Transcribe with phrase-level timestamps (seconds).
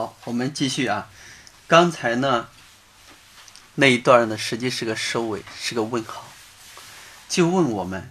[0.00, 1.10] 好，我们继续啊。
[1.66, 2.48] 刚才呢
[3.74, 6.24] 那一段呢，实际是个收尾，是个问号，
[7.28, 8.10] 就问我们：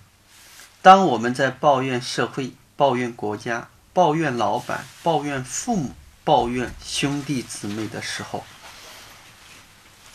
[0.84, 8.46] 当我们在抱怨社会、抱怨国家、抱怨老板、抱怨父母、抱怨兄弟姊妹的时候，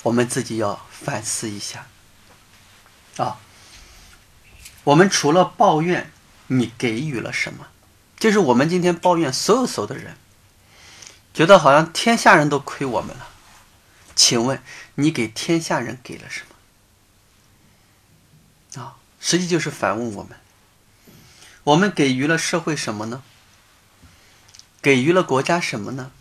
[0.05, 1.89] 我们自己要反思一下
[3.17, 3.39] 啊。
[4.85, 6.13] 我们除了抱怨，
[6.47, 7.67] 你给予了什么？
[8.17, 10.17] 就是我们今天抱怨所有所有的人。
[11.35, 13.29] 觉得好像天下人都亏我们了，
[14.15, 14.63] 请问
[14.95, 16.45] 你给天下人给了什
[18.77, 18.81] 么？
[18.81, 20.39] 啊，实际就是反问我们：
[21.65, 23.25] 我们给予了社会什么呢？
[24.81, 26.13] 给予了国家什么呢？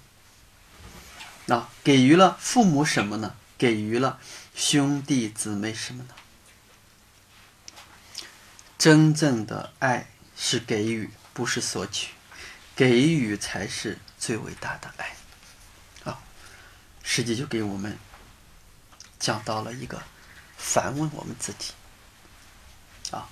[1.47, 3.35] 啊，给予了父母什么呢？
[3.55, 4.19] 给予了
[4.55, 6.15] 兄弟姊妹什么呢？
[8.79, 12.13] 真正的爱是给予，不是索取，
[12.75, 13.99] 给予才是。
[14.23, 15.17] 最伟大的爱，
[16.05, 16.17] 啊，
[17.03, 17.99] 实际就给我们
[19.19, 20.01] 讲到了一个
[20.55, 21.73] 反问我们自己，
[23.11, 23.27] 啊，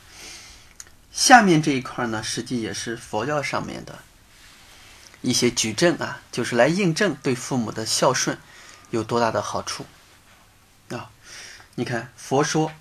[1.14, 4.00] 下面这一块呢，实际也是佛教上面的
[5.22, 8.38] 一些举证啊，就是来印证对父母的孝顺
[8.90, 9.86] 有多大的好处，
[10.90, 11.10] 啊，
[11.76, 12.74] 你看佛说，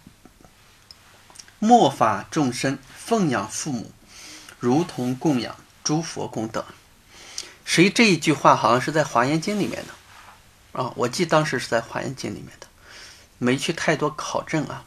[1.61, 3.93] 末法众生奉养父母，
[4.59, 6.67] 如同供养诸佛功德。
[7.73, 12.67] 实际这一句话好像是在《华严经》里面的，啊，我记当时是在《华严经》里面的，
[13.39, 14.85] 没去太多考证啊。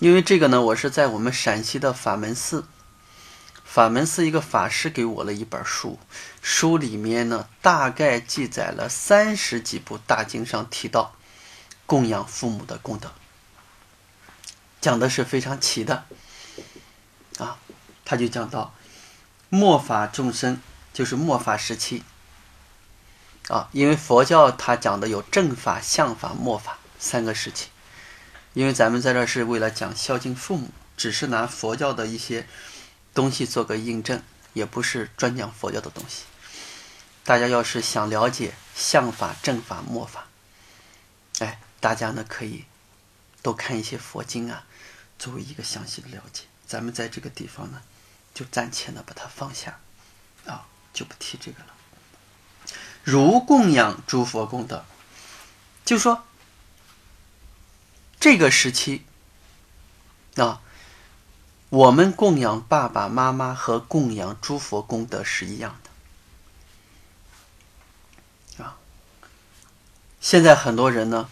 [0.00, 2.66] 因为这个呢，我是在我们陕西的法门寺，
[3.64, 6.00] 法门寺一个法师给我了一本书，
[6.42, 11.14] 书里面呢大概记载了三十几部大经上提到
[11.86, 13.12] 供养父母的功德，
[14.80, 16.06] 讲的是非常齐的，
[17.38, 17.56] 啊，
[18.04, 18.74] 他就讲到
[19.48, 20.60] 末法众生。
[20.92, 22.04] 就是末法时期，
[23.48, 27.68] 啊，因为佛教它讲的有正法、相法、末法三个时期。
[28.54, 32.46] 因为咱们在这是为了讲孝敬父母，只是拿佛教的一些
[33.14, 36.24] 东西做个印证，也不是专讲佛教的东西。
[37.24, 40.26] 大家要是想了解相法、正法、末法，
[41.38, 42.66] 哎，大家呢可以
[43.40, 44.66] 多看一些佛经啊，
[45.18, 46.42] 作为一个详细的了解。
[46.66, 47.80] 咱们在这个地方呢，
[48.34, 49.80] 就暂且呢把它放下，
[50.92, 51.66] 就不提这个了。
[53.02, 54.84] 如供养诸佛功德，
[55.84, 56.24] 就说
[58.20, 59.04] 这个时期
[60.36, 60.60] 啊，
[61.68, 65.80] 我们供养爸爸妈妈和供养诸佛功德是一样
[68.56, 68.76] 的啊。
[70.20, 71.28] 现在很多人呢，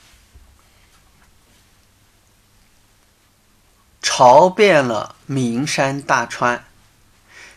[4.03, 6.65] 朝遍了名山大川，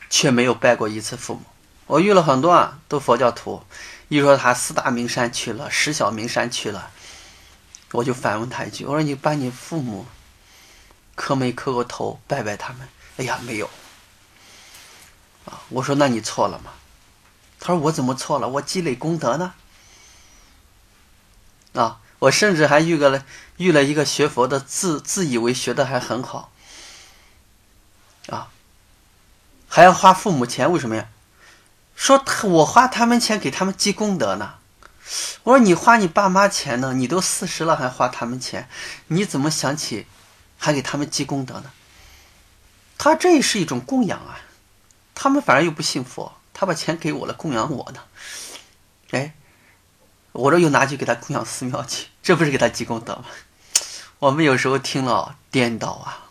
[0.09, 1.42] 却没有拜过一次父母。
[1.86, 3.64] 我遇了很多啊，都佛教徒，
[4.08, 6.92] 一说他四大名山去了，十小名山去了，
[7.92, 10.06] 我就反问他一句：“我说你把你父母
[11.16, 13.70] 磕没磕过头，拜拜他们？”哎呀，没有。
[15.46, 16.72] 啊，我说那你错了吗？
[17.60, 18.48] 他说我怎么错了？
[18.48, 19.54] 我积累功德呢。
[21.74, 23.26] 啊，我甚至还遇个了，
[23.58, 26.52] 遇了一个学佛的，自自以为学的还很好，
[28.30, 28.50] 啊，
[29.68, 31.10] 还要花父母钱，为什么呀？
[32.03, 34.56] 说他我花他们钱给他们积功德呢，
[35.44, 36.91] 我说你花你爸妈钱呢？
[36.91, 38.68] 你都四十了还花他们钱，
[39.08, 40.06] 你怎么想起
[40.58, 41.72] 还给他们积功德呢？
[42.97, 44.42] 他这也是一种供养啊，
[45.16, 48.02] 他们反而又不信佛，他把钱给我了供养我呢，
[49.12, 49.34] 哎，
[50.34, 53.24] 我这又拿去给他供养寺庙去，这不是给他积功德吗？
[54.19, 56.28] 我们有时候听了颠倒啊，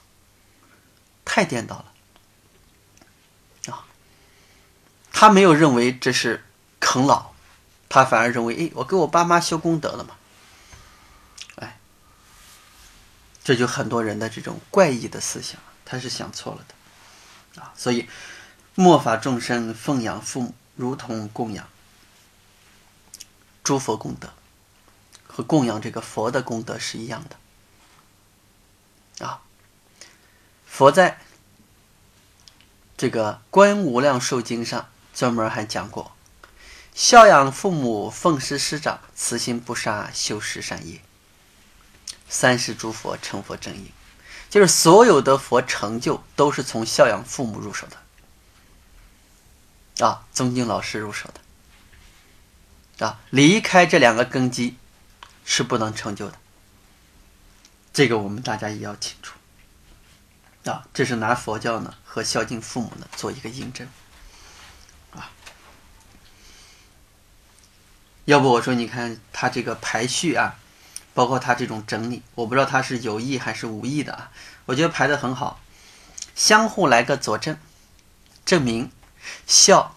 [1.24, 1.91] 太颠倒了。
[5.12, 6.44] 他没有认为这是
[6.80, 7.32] 啃老，
[7.88, 10.16] 他反而认为，哎，我给我爸妈修功德了嘛，
[11.56, 11.78] 哎，
[13.44, 18.08] 这就很多人的这种怪异的思想，他是想错了的，啊，所以
[18.74, 21.68] 末法众生奉养父母，如同供养
[23.62, 24.32] 诸佛功德，
[25.28, 27.22] 和供养这个佛的功德是一样
[29.18, 29.42] 的，啊，
[30.66, 31.20] 佛在
[32.96, 34.88] 这个《观无量寿经》上。
[35.14, 36.16] 专门还讲过，
[36.94, 41.00] 孝养父母，奉师师长，慈心不杀，修十善业，
[42.28, 43.92] 三世诸佛成佛正因，
[44.48, 47.86] 就是所有的佛成就都是从孝养父母入手
[49.98, 51.30] 的，啊，宗敬老师入手
[52.98, 54.76] 的，啊，离开这两个根基
[55.44, 56.38] 是不能成就的，
[57.92, 59.38] 这个我们大家也要清楚，
[60.64, 63.86] 啊，这是拿佛教呢和孝敬父母呢做一个印证。
[68.24, 70.54] 要不我说，你看他这个排序啊，
[71.12, 74.30] 包括他这种整理，我不知道他是有意还是无意的啊。
[74.66, 75.60] 我觉得排的很好，
[76.36, 77.58] 相互来个佐证，
[78.44, 78.92] 证明
[79.48, 79.96] 孝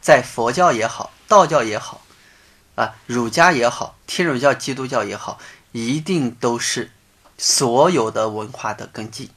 [0.00, 2.00] 在佛教也好，道教也好，
[2.76, 5.38] 啊，儒家也好，天主教、基督教也好，
[5.72, 6.90] 一定都是
[7.36, 9.30] 所有的文化的根基。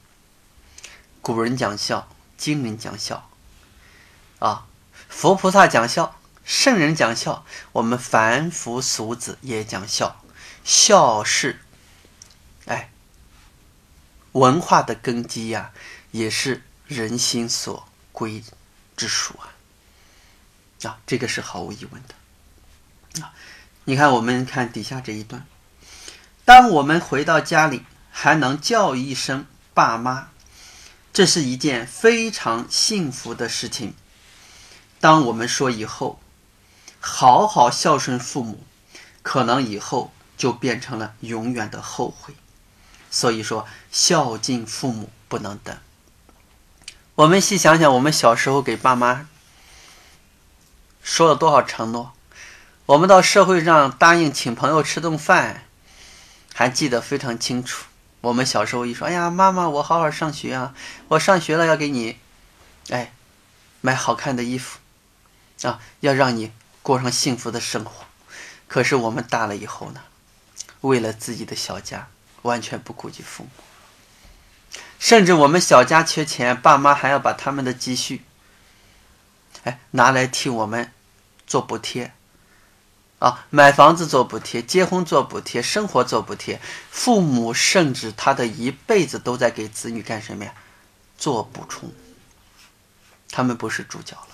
[1.20, 2.08] 古人讲孝，
[2.38, 3.28] 今人讲孝，
[4.38, 4.64] 啊，
[5.10, 6.16] 佛菩萨讲孝。
[6.44, 10.20] 圣人讲孝，我们凡夫俗子也讲孝。
[10.64, 11.60] 孝是，
[12.66, 12.90] 哎，
[14.32, 15.72] 文化的根基呀，
[16.10, 18.42] 也是人心所归
[18.96, 19.54] 之属啊。
[20.82, 23.22] 啊，这个是毫无疑问的。
[23.22, 23.32] 啊，
[23.84, 25.46] 你看，我们看底下这一段：
[26.44, 30.30] 当我们回到家里，还能叫一声爸妈，
[31.12, 33.94] 这是一件非常幸福的事情。
[34.98, 36.18] 当我们说以后。
[37.04, 38.64] 好好孝顺父母，
[39.22, 42.34] 可能以后就变成了永远的后悔。
[43.10, 45.76] 所以说，孝敬父母不能等。
[47.16, 49.28] 我们细想想，我们小时候给爸妈
[51.02, 52.12] 说了多少承诺？
[52.86, 55.64] 我们到社会上答应请朋友吃顿饭，
[56.54, 57.86] 还记得非常清楚。
[58.20, 60.72] 我们小时候一说：“哎呀，妈妈，我好好上学啊！
[61.08, 62.16] 我上学了要给你，
[62.90, 63.12] 哎，
[63.80, 64.78] 买好看的衣服
[65.62, 66.52] 啊，要让你。”
[66.82, 67.92] 过上幸福的生活，
[68.66, 70.00] 可是我们大了以后呢？
[70.80, 72.08] 为了自己的小家，
[72.42, 73.50] 完全不顾及父母，
[74.98, 78.24] 甚至我们小家缺钱，爸妈还要把他们的积蓄，
[79.62, 80.92] 哎，拿来替我们
[81.46, 82.12] 做补贴，
[83.20, 86.60] 啊，买房子做补贴，结婚做补贴，生活做补贴。
[86.90, 90.52] 父母甚至他的一辈子都在给子女干什么呀？
[91.16, 91.92] 做补充。
[93.30, 94.31] 他们不是主角了。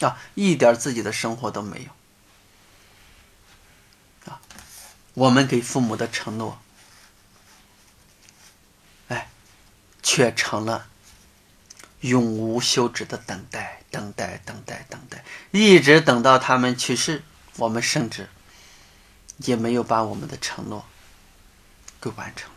[0.00, 4.32] 啊，一点自己的生活都没有。
[4.32, 4.40] 啊，
[5.14, 6.60] 我们给父母的承诺，
[9.08, 9.28] 哎，
[10.02, 10.88] 却成了
[12.00, 17.22] 永无休止的等待，等待，等待，等待，一直等到他们去世，
[17.56, 18.28] 我们甚至
[19.38, 20.86] 也没有把我们的承诺
[22.00, 22.50] 给完成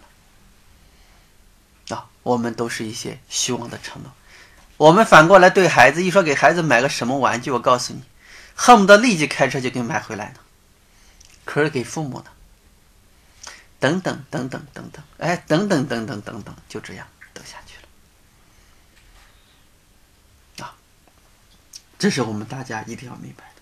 [1.89, 1.97] 了。
[1.97, 4.13] 啊，我们都是一些虚妄的承诺。
[4.77, 8.01] 我们反过来对孩子一说，给孩子买个什么玩具，我告诉你，
[8.55, 10.39] 恨不得立即开车就给买回来呢。
[11.45, 12.25] 可是给父母呢？
[13.79, 17.75] 等等等等等等，哎，等等等等等等，就这样等下去
[20.61, 20.65] 了。
[20.65, 20.73] 啊，
[21.99, 23.61] 这是我们大家一定要明白的。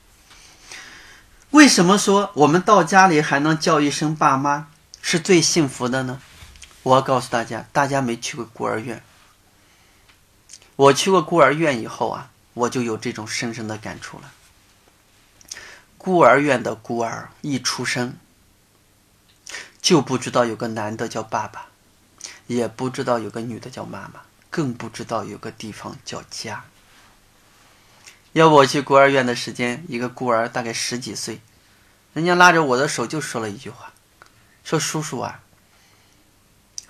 [1.50, 4.68] 为什么说我们到家里还能叫一声爸妈
[5.02, 6.22] 是最幸福的呢？
[6.84, 9.04] 我要告诉大家，大家没去过孤儿院。
[10.82, 14.32] 我去过孤儿院以后啊，我就有这种深深的感触了。
[15.96, 18.16] 孤儿院的孤儿一出生，
[19.80, 21.68] 就不知道有个男的叫爸爸，
[22.48, 26.66] 也不知道有个女的叫妈妈，更不知道有个地方叫家。
[28.34, 31.42] 要不我去孤儿院的时间，一个孤儿大概十几岁，
[32.14, 33.94] 人家拉着我的手就说了一句话，
[34.64, 35.42] 说：“叔叔啊，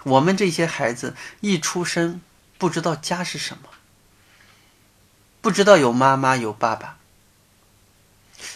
[0.04, 2.22] 我们这些孩子一出生
[2.58, 3.64] 不知道家是什么。”
[5.42, 6.98] 不知道有妈妈有爸爸，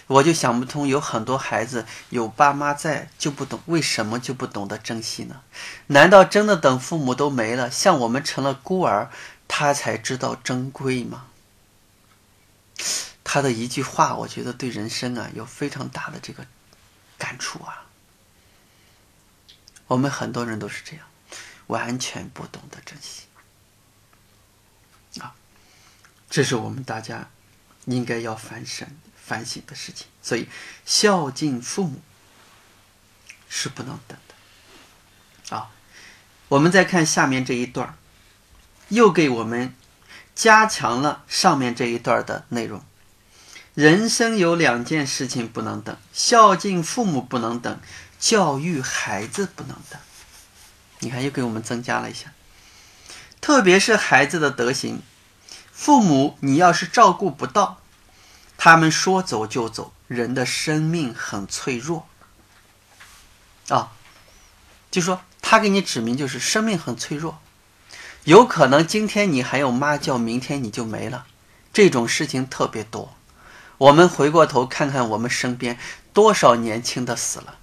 [0.07, 5.41] 我就想不通，有很多孩子有爸妈在就不懂为什么就不懂得珍惜呢？
[5.87, 9.09] 难道真的等父母都没了，像我们成了孤儿，
[9.47, 11.25] 他才知道珍贵吗？
[13.23, 16.45] 他的一句话，我觉得对人生啊有非常大的这个
[17.17, 17.85] 感触啊。
[19.87, 21.05] 我们很多人都是这样，
[21.67, 23.23] 完全不懂得珍惜。
[26.35, 27.29] 这是我们大家
[27.85, 30.05] 应该要反省、反省的事情。
[30.21, 30.49] 所以，
[30.85, 32.01] 孝敬父母
[33.47, 35.55] 是不能等的。
[35.55, 35.71] 啊，
[36.49, 37.97] 我们再看下面这一段
[38.89, 39.73] 又给我们
[40.35, 42.83] 加强了上面这一段的内容。
[43.73, 47.79] 人生有两件事情不能等：孝敬父母不能等，
[48.19, 49.97] 教育孩子不能等。
[50.99, 52.33] 你看，又给我们增加了一下，
[53.39, 55.01] 特别是孩子的德行。
[55.75, 57.81] 父母，你要是照顾不到，
[58.57, 59.91] 他们说走就走。
[60.07, 62.07] 人的生命很脆弱，
[63.69, 63.91] 啊，
[64.89, 67.39] 就说他给你指明就是生命很脆弱，
[68.23, 71.25] 有可能今天你还有妈叫，明天你就没了，
[71.73, 73.15] 这种事情特别多。
[73.79, 75.77] 我们回过头看看我们身边
[76.13, 77.57] 多少年轻的死了，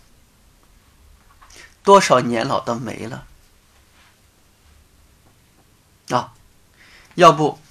[1.82, 3.24] 多少年老的没了，
[6.10, 6.34] 啊，
[7.14, 7.61] 要不。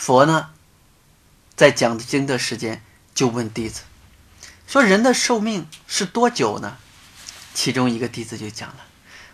[0.00, 0.48] 佛呢，
[1.54, 2.82] 在讲经的时间
[3.14, 3.82] 就问弟子
[4.66, 6.78] 说：“人的寿命是多久呢？”
[7.52, 8.86] 其中一个弟子就讲了：“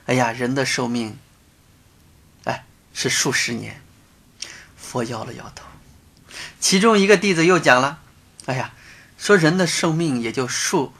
[0.06, 1.16] 哎呀，人的寿命，
[2.42, 3.80] 哎，是数十年。”
[4.76, 5.64] 佛摇了摇头。
[6.58, 8.00] 其中一个弟子又讲了
[8.46, 8.74] ：“哎呀，
[9.16, 10.92] 说人的寿命也就数，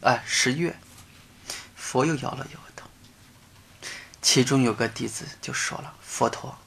[0.00, 0.76] 哎，十月。”
[1.76, 2.88] 佛又摇了摇头。
[4.20, 6.58] 其中有个弟子就说了：“佛陀，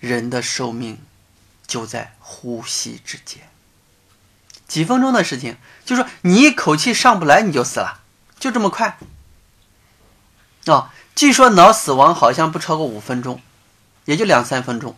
[0.00, 0.98] 人的寿命
[1.74, 3.50] 就在呼吸之间，
[4.68, 8.00] 几分钟的事情，就说你一口气上不来你就死了，
[8.38, 8.96] 就这么快。
[10.66, 13.42] 啊，据说脑死亡好像不超过五分钟，
[14.04, 14.96] 也就两三分钟。”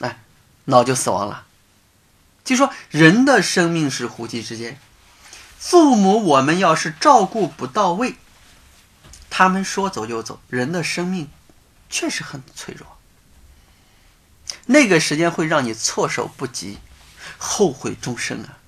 [0.00, 0.20] 哎
[0.64, 1.44] 脑就死亡了。
[2.42, 4.80] 就说人的生命是呼吸之间，
[5.58, 8.16] 父母我们要是照顾不到位，
[9.28, 11.28] 他们说走就走，人的生命
[11.90, 12.96] 确实很脆弱。
[14.66, 16.78] 那个时间会让你措手不及，
[17.38, 18.58] 后悔终生啊！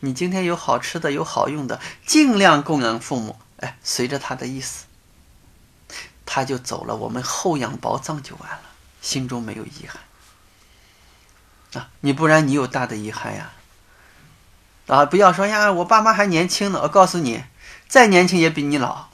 [0.00, 3.38] 你今天有好吃的，有好用的，尽量供养父母。
[3.58, 4.86] 哎，随着他的意思，
[6.26, 8.62] 他就走了，我们厚养薄葬就完了，
[9.00, 10.02] 心中没有遗憾。
[11.74, 13.52] 啊，你不然你有大的遗憾呀！
[14.88, 16.80] 啊，不要说呀，我爸妈还年轻呢。
[16.82, 17.44] 我告诉你，
[17.86, 19.08] 再年轻也比你老，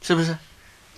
[0.00, 0.38] 是不是？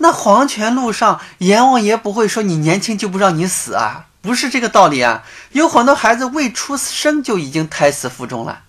[0.03, 5.23] 那黄泉路上，阎王爷不会说你年轻就不让你死啊，不是这个道理啊。
[5.53, 8.65] 有很多孩子未出生就已经胎死腹中了，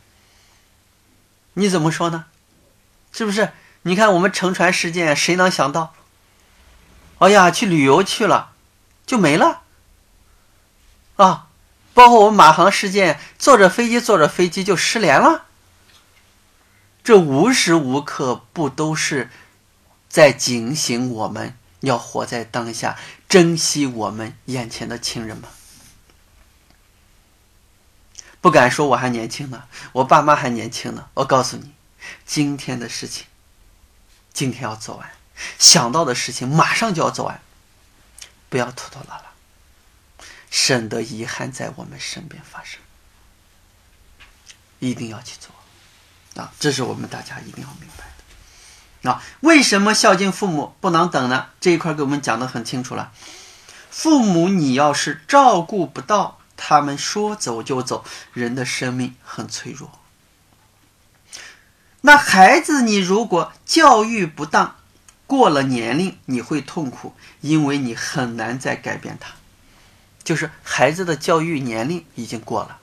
[1.56, 2.26] 你怎么说呢？
[3.12, 3.52] 是不是？
[3.82, 5.96] 你看我们乘船事件，谁能想到？
[7.18, 8.52] 哎呀，去旅游去了，
[9.08, 9.62] 就没了。
[11.16, 11.48] 啊，
[11.96, 15.46] 包括我们马航事件，坐着飞机坐着飞机就失联了。
[17.04, 19.32] 这无时无刻不都是
[20.14, 25.50] 在警醒我们要活在当下，珍惜我们眼前的亲人吗？
[28.40, 31.10] 不敢说我还年轻呢，我爸妈还年轻呢。
[31.16, 31.74] 我告诉你，
[32.28, 33.26] 今天的事情，
[34.32, 35.08] 今天要做完；
[35.58, 37.42] 想到的事情，马上就要做完，
[38.50, 39.32] 不要拖拖拉拉。
[40.52, 42.80] 省得遗憾在我们身边发生，
[44.78, 45.50] 一定要去做
[46.40, 46.54] 啊！
[46.60, 48.03] 这是我们大家一定要明白
[49.04, 49.22] 啊！
[49.42, 51.48] 为什么孝敬父母不能等呢？
[51.60, 53.12] 这一块给我们讲的很清楚了。
[53.90, 59.92] 父母你要是照顾不到，他们说走就走，人的生命很脆弱。
[62.02, 64.76] 那孩子你如果教育不当，
[65.28, 69.36] 过了年龄你会痛苦，因为你很难再改变他。
[70.24, 72.80] 就是孩子的教育年龄已经过了，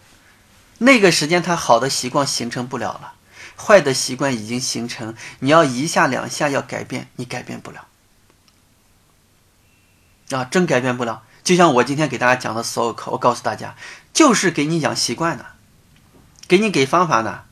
[0.78, 3.14] 那个时间他好的习惯形成不了了，
[3.60, 7.86] 坏的习惯已经形成，你要一下两下要改变，你改变不了，
[10.30, 11.22] 啊，真改变不了。
[11.44, 13.74] 就像我今天给大家讲的所有课，我告诉大家，
[14.12, 15.46] 就是给你养习惯的，
[16.48, 17.42] 给你给方法呢。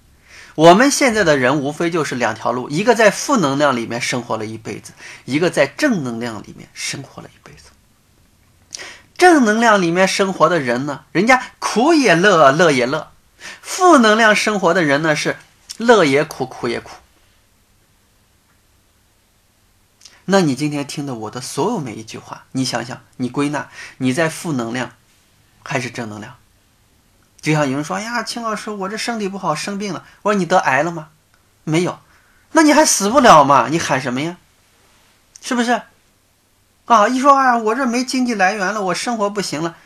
[0.55, 4.93] 我们现在的人无非就是两条路，一个在负能量里面生活了一辈子，
[5.25, 7.71] 一个在正能量里面生活了一辈子。
[9.17, 13.13] 正能量里面生活的人呢，人家苦也乐，乐也乐；
[13.61, 15.37] 负能量生活的人呢，是
[15.79, 16.91] 乐也苦，苦也苦。
[20.27, 24.93] 那你今天听的我的所有每一句话，你想想，你归纳你在负能量
[25.65, 26.37] 还是正能量？
[27.41, 30.05] 就像有人说呀，秦老师，我这身体不好，生病了。
[30.23, 31.09] 我说你得癌了吗？
[31.65, 32.01] 没有，
[32.53, 33.69] 那你还死不了吗？
[33.71, 34.37] 你喊什么呀？
[35.41, 35.81] 是不是？
[36.87, 37.07] 啊！
[37.07, 39.77] 一说啊，我这没经济来源了，我生活不行了。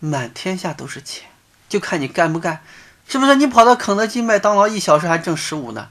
[0.00, 1.28] 满天下都是钱，
[1.68, 2.62] 就看你干不干，
[3.08, 3.36] 是不是？
[3.36, 5.88] 你跑到肯德基、麦当劳，一小时还挣十五呢。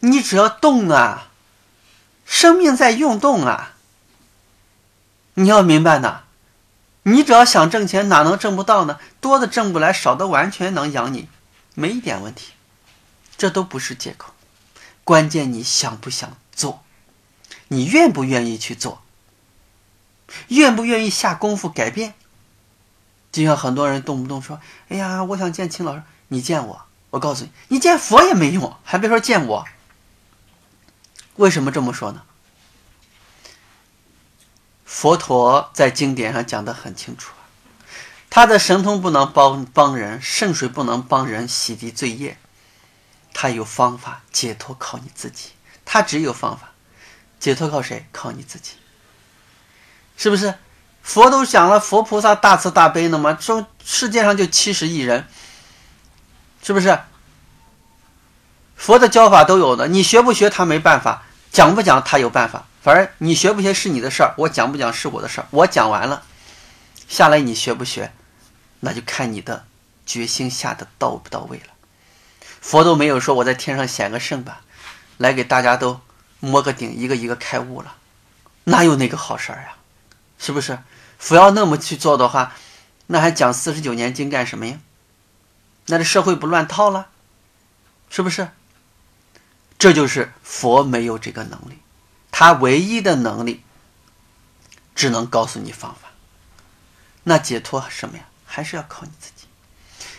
[0.00, 1.28] 你只要动啊，
[2.26, 3.72] 生命在运动啊。
[5.34, 6.24] 你要明白呢，
[7.04, 9.00] 你只要想挣钱，哪能挣不到呢？
[9.22, 11.28] 多的挣不来，少的完全能养你，
[11.74, 12.52] 没一点问题。
[13.38, 14.34] 这都不是借口，
[15.02, 16.84] 关键你想不想做，
[17.68, 19.02] 你愿不愿意去做。
[20.48, 22.14] 愿不愿意下功夫改变？
[23.32, 29.64] 就像很多人动不动说：“哎呀，我想见秦老师。”你见我，我告诉你，你见佛也没用，还别说见我。
[31.36, 32.22] 为什么这么说呢？
[34.84, 37.32] 佛陀在经典上讲的很清楚，
[38.30, 42.38] 他的神通不能帮帮人，圣水不能帮人洗涤罪业，
[43.32, 45.50] 他有方法解脱，靠你自己。
[45.84, 46.72] 他只有方法
[47.38, 48.06] 解脱，靠谁？
[48.12, 48.72] 靠你自己。
[50.16, 50.54] 是不是？
[51.02, 55.26] 佛都讲了，佛菩萨大慈大悲的嘛，说世界上就七十亿人，
[56.64, 56.98] 是不是？
[58.74, 62.64] 佛的教法都有的，你学不学他没办法，讲不讲他有办法。
[62.82, 65.46] 反正你学不学是你的事儿，我讲不讲是我的事儿。
[65.50, 66.22] 我讲完了，
[67.06, 68.12] 下来你学不学，
[68.80, 69.66] 那就看你的
[70.06, 71.66] 决心下的到不到位了。
[72.60, 74.62] 佛都没有说我在天上显个圣吧，
[75.18, 76.00] 来给大家都
[76.40, 77.94] 摸个顶，一个一个开悟了，
[78.64, 79.76] 哪有那个好事儿呀？
[80.38, 80.78] 是不是？
[81.18, 82.54] 佛要那么去做的话，
[83.06, 84.78] 那还讲四十九年经干什么呀？
[85.86, 87.08] 那这社会不乱套了？
[88.10, 88.48] 是不是？
[89.78, 91.78] 这就是佛没有这个能力，
[92.30, 93.62] 他唯一的能力
[94.94, 96.08] 只能告诉你方法。
[97.24, 98.24] 那解脱什么呀？
[98.46, 99.46] 还是要靠你自己。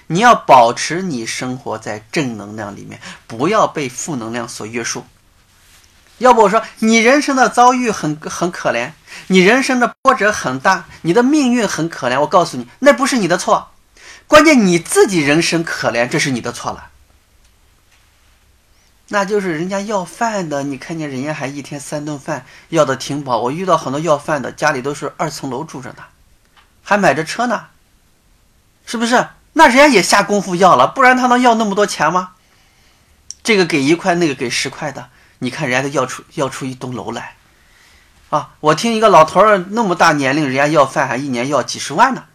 [0.08, 5.06] 你要保持你生活在正能量里面，不要被负能量所约束。
[6.20, 8.92] 要不我说你人生的遭遇很很可怜，
[9.28, 12.20] 你人生的波折很大，你的命运很可怜。
[12.20, 13.72] 我告诉你，那不是你的错，
[14.28, 16.90] 关键你自己人生可怜，这是你的错了。
[19.10, 23.38] 那就是人家要饭的，你看见人家还一天三顿饭，要的挺饱。
[23.38, 26.04] 我遇到很多要饭的，家里都是二层楼住着呢，
[26.84, 27.68] 还买着车呢，
[28.86, 29.28] 是不是？
[29.54, 32.32] 那人家也下功夫要了，不然他能要那么多钱吗？
[33.44, 37.36] 这个给一块，那个给十块的，你看人家都要出要出一栋楼来，
[38.32, 38.56] 啊！
[38.60, 42.26] 我听一个老头儿那么大年龄，人家要饭还一年要几十万呢，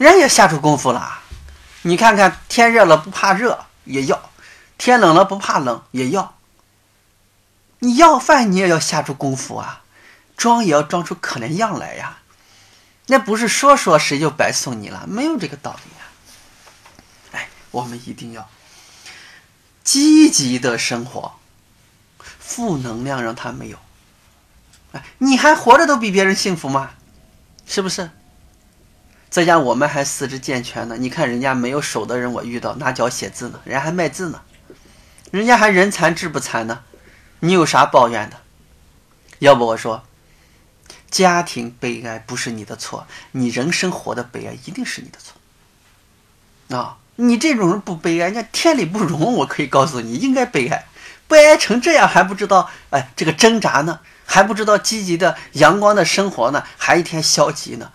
[0.00, 1.20] 人也下出功夫了。
[1.82, 4.30] 你看看天热了不怕热也要。
[4.78, 6.38] 天冷了不怕冷也要，
[7.80, 9.82] 你要饭你也要下出功夫啊，
[10.38, 12.20] 装也要装出可怜样来呀，
[13.08, 16.06] 那不是说说谁就白送你了，没有这个道理呀。
[17.32, 18.48] 哎，我们一定要
[19.84, 21.34] 积极的生活，
[22.38, 23.78] 负能量让他没有。
[24.92, 26.92] 哎，你还活着都比别人幸福吗？
[27.66, 28.10] 是不是？
[29.30, 34.42] 在家我们还四肢健全呢，你看人家没有手的人，我遇到拿脚写字呢，人家还卖字呢。
[35.30, 36.80] 人家还人残志不残呢，
[37.38, 38.38] 你有啥抱怨的？
[39.38, 40.02] 要不我说，
[41.08, 46.76] 家庭悲哀不是你的错，你人生活的悲哀一定是你的错。
[46.76, 49.34] 啊，你这种人不悲哀，人家天理不容。
[49.36, 50.86] 我可以告诉你，应该悲哀，
[51.28, 57.92] 悲哀成这样还不知道哎，这个挣扎呢，还不知道积极的阳光的生活呢，还一天消极呢。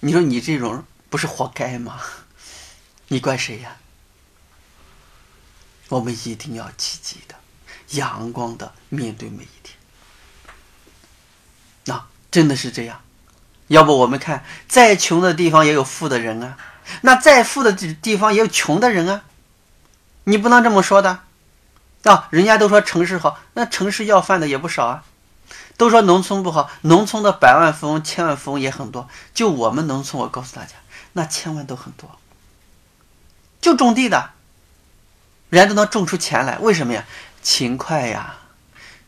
[0.00, 2.00] 你说你这种人不是活该吗？
[3.08, 3.76] 你怪谁呀？
[5.88, 7.36] 我们一定要积极的、
[7.90, 9.76] 阳光的面对每一天。
[11.84, 13.00] 那真的是这样。
[13.68, 16.58] 要不我们看，再穷的地方也有富的人啊，
[17.02, 19.24] 那再富的地地方也有穷的人啊。
[20.24, 21.20] 你不能这么说的
[22.02, 22.28] 啊！
[22.30, 25.04] 人家都说城市好，那城市要饭的也不少啊。
[25.76, 29.08] 都说农村不好，农村的百万富翁、千万富翁也很多。
[29.34, 30.74] 就我们农村，我告诉大家，
[31.12, 32.18] 那千万都很多，
[33.60, 34.30] 就种地的。
[35.50, 37.04] 人家都能种出钱来，为什么呀？
[37.42, 38.38] 勤快呀！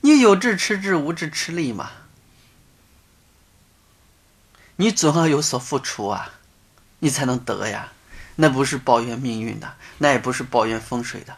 [0.03, 1.91] 你有志吃志，无志吃力嘛。
[4.77, 6.35] 你总要有所付出啊，
[7.01, 7.93] 你才能得呀。
[8.37, 11.37] 那不是抱怨命运的，那也不是抱怨风水的。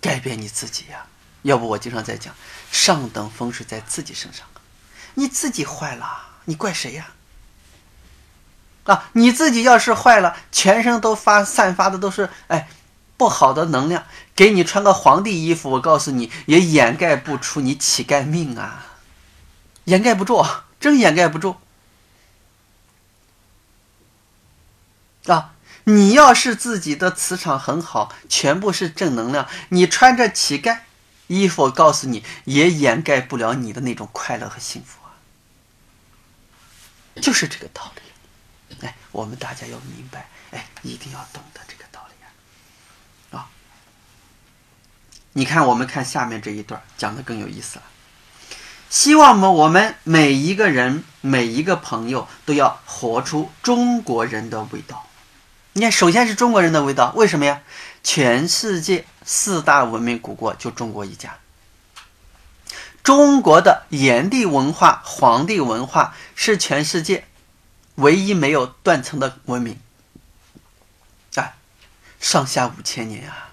[0.00, 1.06] 改变你自己呀！
[1.42, 2.34] 要不我经常在讲，
[2.70, 4.46] 上等风水在自己身上。
[5.14, 7.08] 你自己坏了，你怪谁呀？
[8.84, 12.68] 啊，你自己要是坏了，全身都发散发的都是哎。
[13.18, 18.88] 不好的能量，给你穿个皇帝衣服，我告诉你，也掩盖不出你乞丐命啊，
[19.84, 20.46] 掩盖不住，
[20.78, 21.56] 真掩盖不住
[25.24, 25.54] 啊！
[25.84, 30.80] 你要是自己的磁场很好，全部是正能量，你穿着乞丐
[31.26, 35.16] 衣服，我告诉你，也掩盖不了你的那种快乐和幸福啊，
[37.20, 38.02] 就是这个道理。
[38.86, 43.48] 哎，我们大家要明白，哎，一定要懂得这个道理啊。
[45.32, 47.84] 你看，我们看下面这一段讲的更有意思了。
[48.88, 55.06] 希望么，我们每一个人、每一个朋友都要活出中国人的味道。
[55.72, 57.62] 你看，首先是中国人的味道，为什么呀？
[58.02, 61.36] 全世界四大文明古国就中国一家。
[63.02, 67.26] 中国的炎帝文化、黄帝文化是全世界
[67.96, 69.78] 唯一没有断层的文明。
[71.34, 71.54] 哎，
[72.20, 73.50] 上下五千年啊！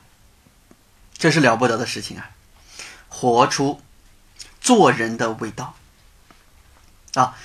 [1.18, 2.32] 这是了不得的事情啊！
[3.10, 3.82] 活出
[4.62, 5.76] 做人的味道
[7.16, 7.36] 啊！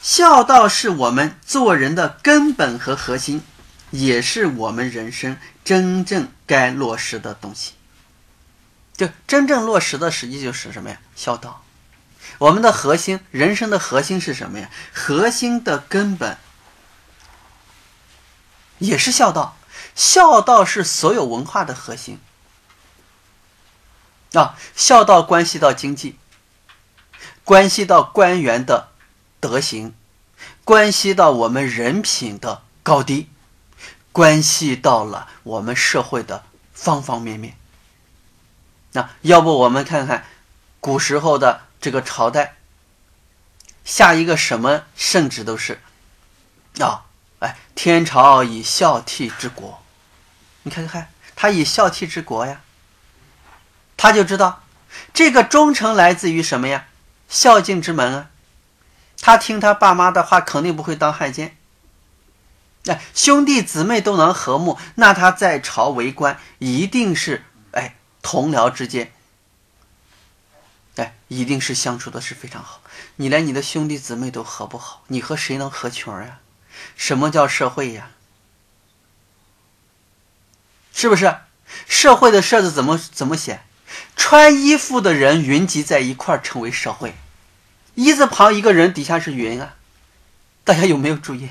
[0.00, 3.42] 孝道是我们做人的根本和核心，
[3.90, 7.74] 也是我们人生真正该落实的东西。
[8.96, 11.00] 就真正落实的，实际就是什么呀？
[11.14, 11.62] 孝道。
[12.38, 14.68] 我们的核心，人生的核心是什么呀？
[14.92, 16.36] 核心的根本
[18.78, 19.56] 也是孝道。
[19.94, 22.18] 孝道是所有文化的核心。
[24.32, 26.18] 啊，孝道关系到经济，
[27.44, 28.88] 关系到官员的
[29.38, 29.94] 德行，
[30.64, 33.28] 关系到我们人品的高低，
[34.12, 37.56] 关系到了我们社会的方方面面。
[38.92, 40.24] 那要不我们看看
[40.80, 42.56] 古时候的这个朝代，
[43.84, 45.80] 下一个什么圣旨都是
[46.78, 47.06] 啊，
[47.38, 49.82] 哎，天朝以孝悌治国。
[50.62, 52.60] 你看看，他以孝悌治国呀，
[53.96, 54.64] 他就知道
[55.14, 56.86] 这个忠诚来自于什么呀？
[57.28, 58.30] 孝敬之门啊。
[59.22, 61.56] 他听他爸妈的话，肯定不会当汉奸。
[62.86, 69.12] 哎，兄弟姊妹都能和睦，那他在朝为官，一定是哎同僚之间，
[70.96, 72.80] 哎一定是相处的是非常好。
[73.16, 76.38] 你连你的兄弟姊妹都和不好，你和谁能合群呀？
[76.96, 78.10] 什么叫社会呀？
[80.94, 81.36] 是不是？
[81.86, 83.60] 社会的“社”字怎么怎么写？
[84.16, 87.14] 穿衣服的人云集在一块儿，成为社会。
[87.94, 89.76] 一字旁一个人，底下是云啊，
[90.64, 91.50] 大家有没有注意？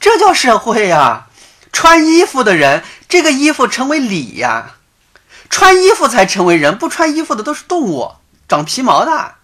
[0.00, 1.26] 这叫社会呀！
[1.70, 4.76] 穿衣服的人，这个衣服成为礼呀，
[5.50, 8.14] 穿衣服才成为人，不穿衣服的都是动物，
[8.48, 9.36] 长皮毛的。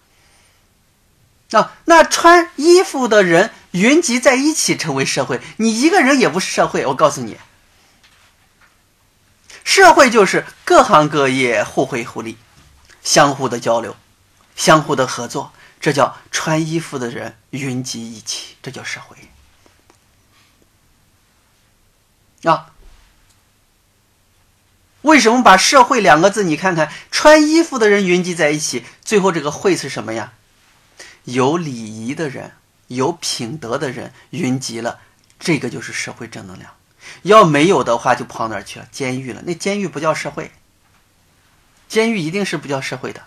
[1.51, 6.85] 啊，那穿衣服的人云集在一起成为社会，你一个人也不是社会。
[6.87, 7.37] 我告诉你，
[9.63, 12.37] 社会就是各行各业互惠互利，
[13.03, 13.95] 相互的交流，
[14.55, 15.53] 相互的合作。
[15.79, 19.15] 这叫穿衣服的人云集一起，这叫社会
[22.45, 22.71] 啊！
[25.01, 26.43] 为什么把“社会”两个字？
[26.43, 30.33] 你看看，穿衣服的人云集在一起，最后这个“会”是什么呀？
[31.25, 32.53] 有礼仪的人、
[32.87, 34.99] 有品德的人云集了，
[35.39, 36.71] 这个就是社会正能量。
[37.21, 38.87] 要没有的话，就跑哪儿去了？
[38.91, 39.43] 监狱了。
[39.43, 40.51] 那监狱不叫社会，
[41.87, 43.25] 监狱一定是不叫社会的。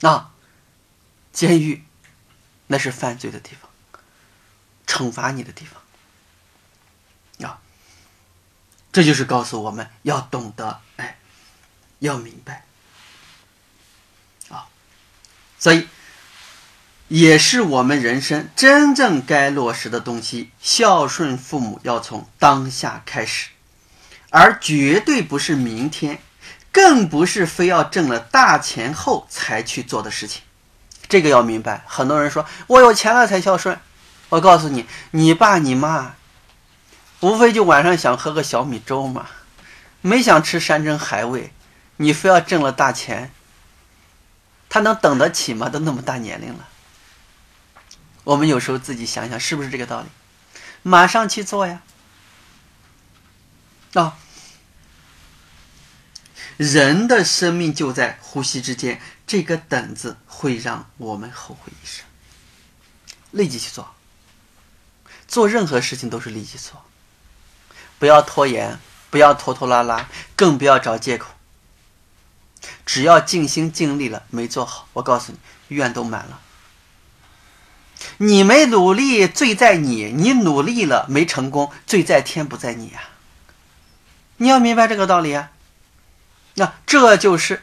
[0.00, 0.30] 啊，
[1.32, 1.84] 监狱，
[2.68, 3.67] 那是犯罪的地方，
[4.88, 7.48] 惩罚你的地方。
[7.48, 7.60] 啊，
[8.90, 11.18] 这就是告诉我们要懂得，哎，
[12.00, 12.64] 要明白。
[14.48, 14.66] 啊，
[15.60, 15.86] 所以
[17.06, 20.50] 也是我们人生真正该落实的东西。
[20.60, 23.50] 孝顺父母要从当下开始，
[24.30, 26.20] 而绝对不是明天。
[26.70, 30.42] 更不是非要挣了大钱后才去做的事情，
[31.08, 31.82] 这个要明白。
[31.88, 33.80] 很多人说我有钱了才孝顺，
[34.28, 36.14] 我告诉你，你爸你妈，
[37.20, 39.28] 无非就晚上想喝个小米粥嘛，
[40.00, 41.52] 没想吃山珍海味。
[41.96, 43.32] 你非要挣了大钱，
[44.68, 45.68] 他能等得起吗？
[45.68, 46.68] 都那么大年龄了。
[48.24, 50.06] 我们有时候自己想想，是不是这个道理？
[50.82, 51.82] 马上去做呀！
[53.94, 54.16] 啊。
[56.56, 62.04] 人的生命就在呼吸之间，这个“等”字会让我们后悔一生。
[63.30, 63.94] 立即去做，
[65.28, 66.82] 做任何事情都是立即做，
[67.98, 68.78] 不要拖延，
[69.10, 71.28] 不要拖拖拉拉，更不要找借口。
[72.84, 75.38] 只要尽心尽力了，没做好，我告诉你，
[75.68, 76.40] 愿都满了。
[78.18, 83.10] 你没努力，罪在你；你努力了，没成功，罪在天，不在你呀。
[84.38, 85.50] 你要明白这个道理啊。
[86.54, 87.62] 那这就是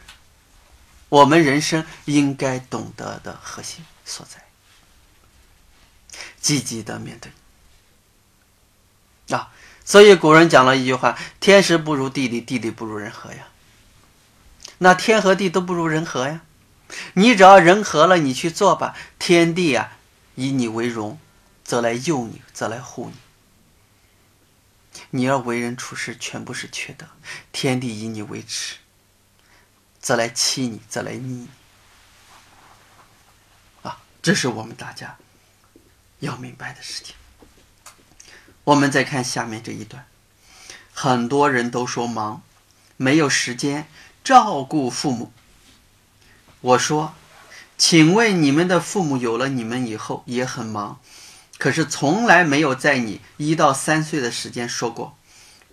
[1.10, 4.44] 我们人生应该懂得的核心所在。
[6.40, 7.32] 积极的面对，
[9.86, 13.48] 所以古人讲了一句话：“天时不如地利，地利不如人和呀。”
[14.80, 16.42] 那天和地都不如人和呀，
[17.14, 19.98] 你只要人和了，你去做吧，天地啊
[20.34, 21.20] 以你为荣，
[21.64, 23.16] 则来佑你，则来护你。
[25.12, 27.06] 你要为人处事全部是缺德，
[27.52, 28.76] 天地以你为耻。
[30.02, 31.50] 则来欺你，则来逆你，
[33.82, 35.18] 啊，这是我们大家
[36.20, 37.16] 要明白的事情。
[38.66, 40.06] 我们再看下面这一段，
[40.94, 42.42] 很多人都说忙，
[42.98, 43.88] 没有时间
[44.24, 45.32] 照顾父母。
[46.62, 47.14] 我说，
[47.78, 51.00] 请问你们的父母有了你们以后也很忙，
[51.60, 55.16] 可是从来没有在你一到三岁的时间说过，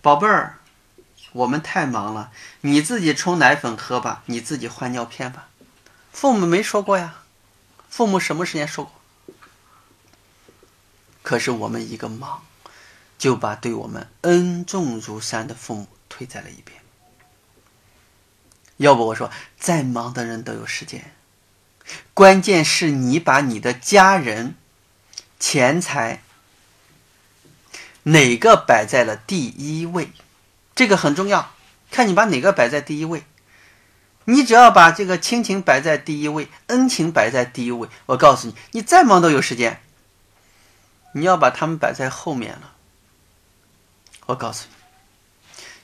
[0.01, 0.59] 宝贝儿。
[1.33, 5.49] 我们太忙了，你自己冲奶粉喝吧，你自己换尿片吧。
[6.13, 7.23] 父母没说过呀，
[7.89, 8.93] 父母什么时间说过？
[11.23, 12.43] 可是我们一个忙，
[13.23, 16.77] 就把对我们恩重如山的父母推在了一边。
[18.79, 21.13] 要不我说，再忙的人都有时间，
[22.15, 24.57] 关键是你把你的家人、
[25.39, 26.25] 钱财
[28.03, 30.11] 哪个摆在了第一位。
[30.75, 31.55] 这个很重要，
[31.93, 33.23] 看你把哪个摆在第一位。
[34.25, 39.81] 你只要把这个亲情摆在第一位，恩情摆在第一位，我告诉你，你再忙都有时间。
[41.13, 42.73] 你要把他们摆在后面了，
[44.33, 44.67] 我告诉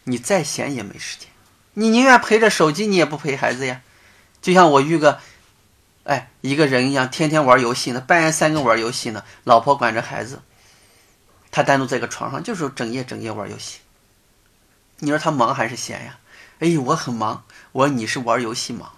[0.04, 1.28] 你，你再闲也没时间。
[1.74, 3.82] 你宁愿陪着手机，你也不陪孩子呀。
[4.40, 5.20] 就像我遇个，
[6.04, 10.42] 哎，一个人一样，天天玩游戏呢，半夜三更玩游戏呢，老婆管着孩子，
[11.50, 13.80] 他单独在个床上，就是整夜整夜玩游戏。
[14.98, 16.18] 你说他忙还是闲呀？
[16.60, 17.44] 哎，我很忙。
[17.72, 18.92] 我说你是玩游戏忙。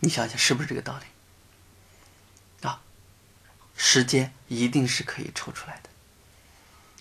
[0.00, 2.66] 你想想是不是这个道理？
[2.66, 2.80] 啊，
[3.76, 5.90] 时间一定是可以抽出来的。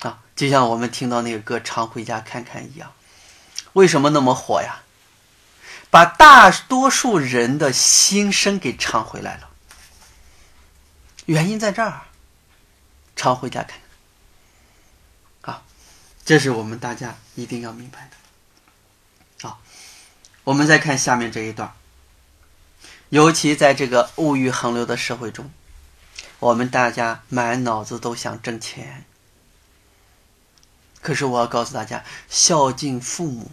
[0.02, 2.94] 啊，就像我们听到那个歌《常回家看看》一样，
[3.74, 4.84] 为什么那么火呀？
[5.90, 9.50] 把大多数人的心声给唱回来了。
[11.26, 12.04] 原因在这儿，
[13.16, 13.78] 常回家看
[15.42, 15.64] 看》啊。
[16.26, 19.50] 这是我们大家一定要明白的。
[19.50, 19.60] 好，
[20.46, 21.74] 我们再看下面这一段。
[23.10, 25.52] 尤其在这个物欲横流的社会中，
[26.40, 29.04] 我们大家满脑子都想挣钱。
[31.02, 33.52] 可是我要告诉大家，孝敬父母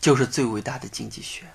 [0.00, 1.46] 就是最伟大的经济学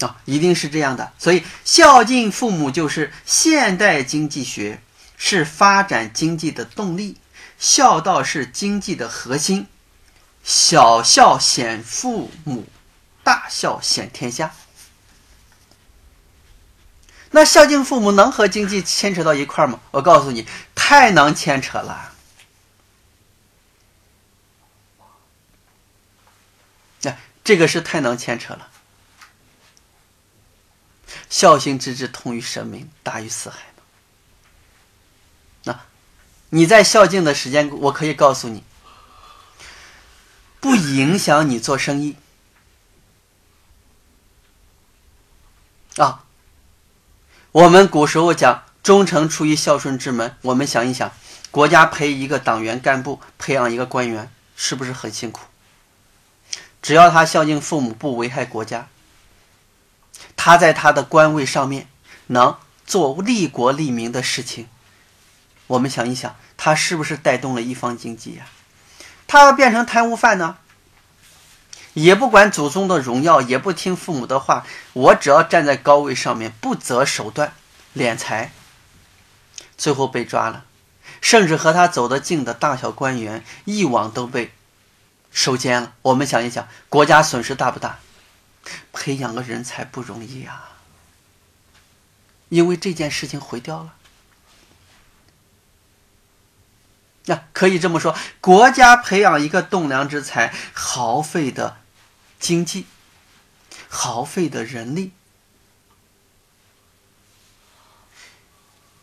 [0.00, 1.12] 啊，一定是这样的。
[1.18, 4.82] 所以，孝敬父母就是现代经济学，
[5.16, 7.16] 是发展经济的动力。
[7.58, 9.68] 孝道是经济的核心，
[10.42, 12.66] 小孝显父母，
[13.22, 14.52] 大孝显天下。
[17.30, 19.78] 那孝敬父母能和经济牵扯到一块吗？
[19.92, 22.12] 我告诉你，太能牵扯了。
[27.02, 28.68] 那这个是太能牵扯了。
[31.28, 33.58] 孝心之志通于神明，大于四海
[35.64, 35.80] 那。
[36.50, 38.62] 你在孝敬的时间，我可以告诉你，
[40.60, 42.16] 不影响你做生意
[45.96, 46.24] 啊。
[47.52, 51.12] 我们古时候讲忠诚出于孝顺之门，我们想一想，
[51.50, 55.46] 国家培一个党员干部，培养一个官员，是不是很辛苦？
[56.82, 58.88] 只要他孝敬父母，不危害国家，
[60.36, 61.88] 他在他的官位上面
[62.26, 64.68] 能做利国利民的事情。
[65.68, 68.46] 我们想一想，他是不是带动了一方经济呀？
[69.28, 70.58] 他要变成贪污犯呢？
[71.94, 77.52] 也不管祖宗的荣耀，也不听父母的话，我只要站在高位上面，不择手段
[77.94, 78.50] 敛财，
[79.78, 80.64] 最后被抓了，
[81.20, 84.52] 甚至和他走得近的大小官员一网都被
[85.32, 85.94] 收监了。
[86.02, 87.98] 我们想一想，国家损失大不大？
[88.92, 90.78] 培养个人才不容易啊，
[92.48, 93.94] 因为这件事情毁掉了。
[97.24, 101.78] 那可以这么说，国家培养一个栋梁之才，耗费的
[102.38, 102.86] 经济、
[103.88, 105.12] 耗费的人力，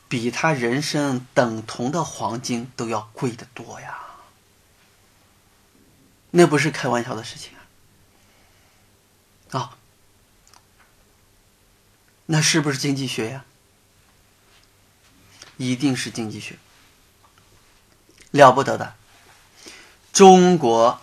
[0.07, 4.08] 比他人生等同的黄金都要贵得多呀！
[6.31, 7.53] 那不是开玩笑的事情
[9.51, 9.59] 啊！
[9.59, 9.77] 啊，
[12.27, 13.45] 那是不是经济学呀？
[15.57, 16.57] 一定是经济学。
[18.31, 18.95] 了不得的，
[20.13, 21.01] 中国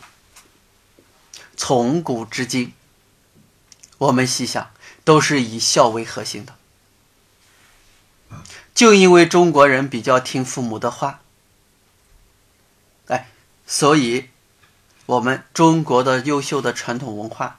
[1.56, 2.72] 从古至今，
[3.98, 4.70] 我们细想
[5.02, 6.56] 都是以孝为核心的。
[8.72, 11.22] 就因为中国人比较听父母的话，
[13.08, 13.28] 哎，
[13.66, 14.30] 所以
[15.06, 17.58] 我们中国的优秀的传统文化，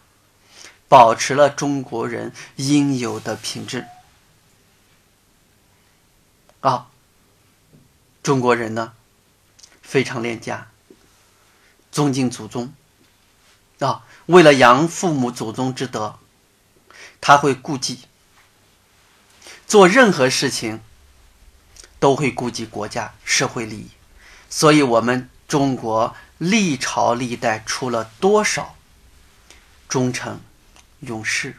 [0.88, 3.88] 保持了中国人应有的品质。
[6.60, 6.90] 啊，
[8.22, 8.94] 中国人呢？
[9.82, 10.68] 非常恋家，
[11.94, 12.74] 尊敬祖宗，
[13.80, 16.20] 啊，为了扬父母祖宗之德，
[17.22, 18.02] 他会顾忌，
[19.66, 20.82] 做任何事情
[22.00, 23.92] 都会顾及国家社会利益，
[24.50, 28.76] 所以，我们中国历朝历代出了多少
[29.88, 30.40] 忠臣
[31.00, 31.56] 勇士，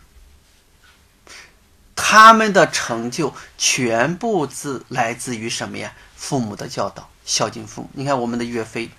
[1.97, 5.95] 他们的成就全部自来自于什么呀？
[6.17, 7.11] 父母的教导。
[7.25, 8.91] 孝敬父母，你看我们的岳飞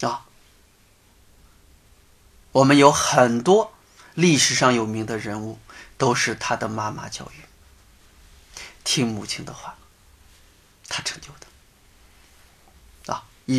[0.00, 0.26] 啊，
[2.50, 3.72] 我们有很多
[4.14, 5.60] 历史上有名的人物，
[5.96, 7.44] 都是他的妈妈教育，
[8.82, 9.76] 听母亲的话，
[10.88, 11.46] 他成就的，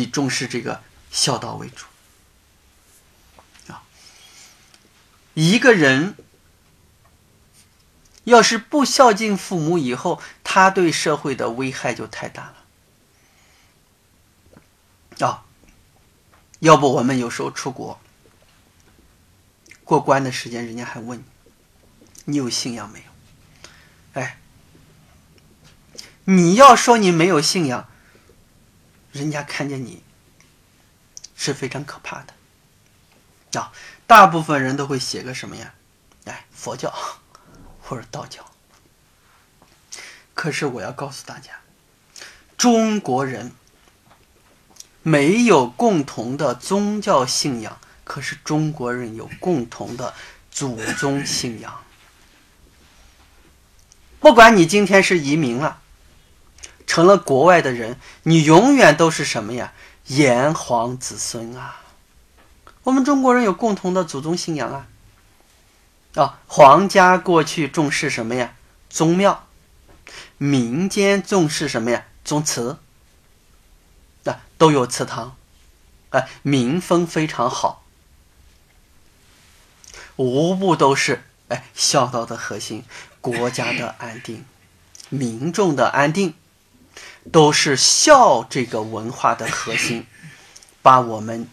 [0.00, 1.84] 以重视这个孝道为主
[3.68, 3.82] 啊，
[5.34, 6.14] 一个人。
[8.24, 12.54] 要是不孝敬父母，以后他对社会的危害就太大
[15.18, 15.26] 了。
[15.26, 15.44] 啊，
[16.60, 18.00] 要不我们有时候出国
[19.82, 21.24] 过关的时间，人家还问你，
[22.26, 23.06] 你有信仰没有？
[24.12, 24.38] 哎，
[26.26, 27.88] 你要说你没有信仰，
[29.12, 30.02] 人家看见你
[31.36, 33.60] 是非常可怕的。
[33.60, 33.70] 啊，
[34.06, 35.74] 大部分人都会写个什么呀？
[36.24, 36.92] 哎，佛教
[37.82, 38.44] 或者道教。
[40.34, 41.60] 可是我要告诉大家，
[42.56, 43.52] 中国人
[45.02, 50.14] 没有共同的宗教信仰，可是中国人有共同的
[50.50, 51.84] 祖宗信仰。
[54.18, 55.81] 不管你今天是移民了，
[56.86, 59.72] 成了国外的人，你永远都是什么呀？
[60.06, 61.82] 炎黄子孙啊！
[62.82, 64.86] 我们中国人有共同的祖宗信仰啊！
[66.14, 68.54] 啊，皇家过去重视什么呀？
[68.90, 69.46] 宗庙。
[70.38, 72.04] 民间重视什么呀？
[72.24, 72.78] 宗祠，
[74.24, 75.36] 啊，都有祠堂，
[76.10, 77.84] 哎，民风非常好，
[80.16, 82.84] 无不都是哎孝道的核心，
[83.20, 84.44] 国家的安定，
[85.10, 86.34] 民众的安定，
[87.30, 90.06] 都是孝这个文化的核心，
[90.82, 91.48] 把我们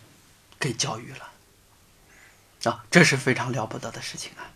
[0.59, 4.49] 给教育了，啊，这是非常了不得的事情啊。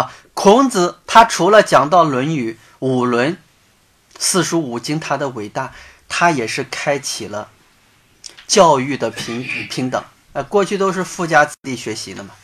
[0.00, 3.36] 啊，孔子他除了讲到《论语》五伦、
[4.18, 5.74] 四书五经，他的伟大，
[6.08, 7.50] 他也是开启了
[8.46, 10.02] 教育的平 平等。
[10.32, 12.34] 呃，过去都是富家子弟学习的嘛，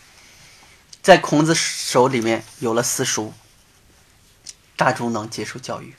[1.02, 3.32] 在孔子手里面有了四书，
[4.76, 5.96] 大众能接受教育。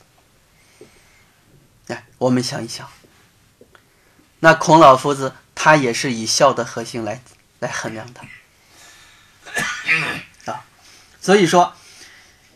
[1.91, 2.89] 来，我们想一想，
[4.39, 7.21] 那孔老夫子他也是以孝的核心来
[7.59, 8.21] 来衡量的
[10.51, 10.63] 啊。
[11.21, 11.75] 所以说，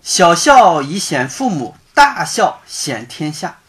[0.01, 3.59] 小孝以显父母，大孝显天下。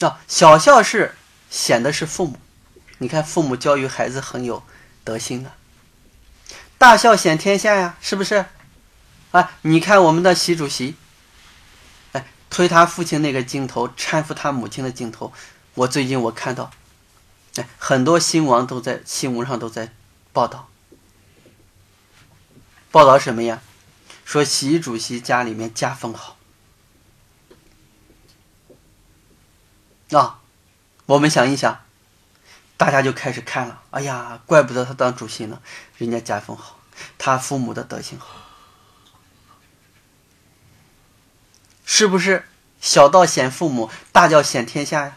[0.00, 1.16] 啊，小孝是
[1.50, 2.38] 显的是父母，
[2.98, 4.62] 你看父母教育孩子很有
[5.02, 5.56] 德行啊。
[6.76, 8.44] 大孝显天下呀，是不是？
[9.30, 10.94] 啊，你看我们的习主席，哎，
[12.50, 15.32] 推他父亲那个镜头，搀扶他母亲的镜头，
[15.74, 16.70] 我最近我看到，
[17.56, 19.92] 哎，很多新闻都在新闻上都在
[20.32, 20.68] 报道。
[22.90, 23.60] 报道什么呀？
[24.24, 26.36] 说习主席家里面家风好。
[30.12, 30.40] 啊，
[31.06, 31.80] 我们想一想，
[32.76, 33.82] 大家就开始看了。
[33.90, 35.60] 哎呀，怪不得他当主席呢，
[35.98, 36.78] 人家家风好，
[37.18, 38.36] 他父母的德行好，
[41.86, 42.44] 是不是？
[42.78, 45.16] 小道显父母，大叫显天下呀。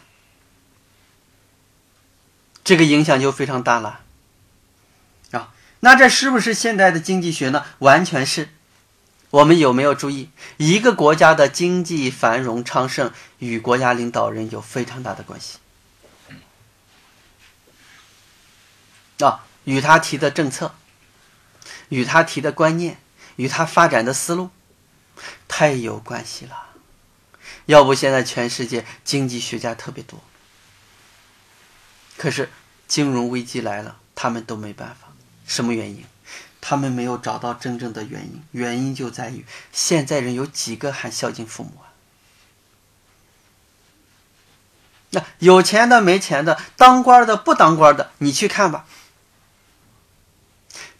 [2.64, 4.00] 这个影响就非常大了
[5.32, 5.52] 啊。
[5.82, 7.66] 那这是不是现代的经济学呢？
[7.80, 8.50] 完全是。
[9.32, 15.60] 我们有没有注意，一个国家的经济繁荣昌盛与国家领导人有非常大的关系
[19.20, 19.46] 啊？
[19.66, 20.74] 与他提的政策，
[21.90, 23.00] 与他提的观念，
[23.36, 24.50] 与他发展的思路，
[25.48, 26.68] 太有关系了。
[27.66, 30.20] 要不现在全世界经济学家特别多，
[32.18, 32.50] 可是
[32.88, 35.10] 金融危机来了，他们都没办法。
[35.46, 36.06] 什么原因？
[36.62, 38.44] 他们没有找到真正的原因。
[38.52, 41.94] 原因就在于现在人有几个还孝敬父母啊？
[45.12, 48.86] 那有钱的、没钱的、当官的、不当官的，你去看吧。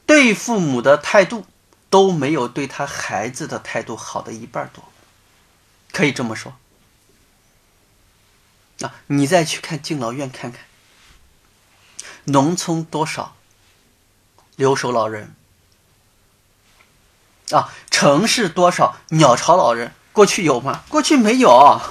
[0.06, 1.46] 对父母的态度
[1.90, 4.84] 都没有对他孩子的态度好的一半多，
[5.92, 6.56] 可以这么说。
[8.82, 10.62] 啊你再去看敬老院看看，
[12.26, 13.36] 农村多少？
[14.56, 15.36] 留守老人
[17.52, 19.94] 啊，城市多少鸟巢老人？
[20.12, 20.84] 过去有吗？
[20.90, 21.82] 过去没有。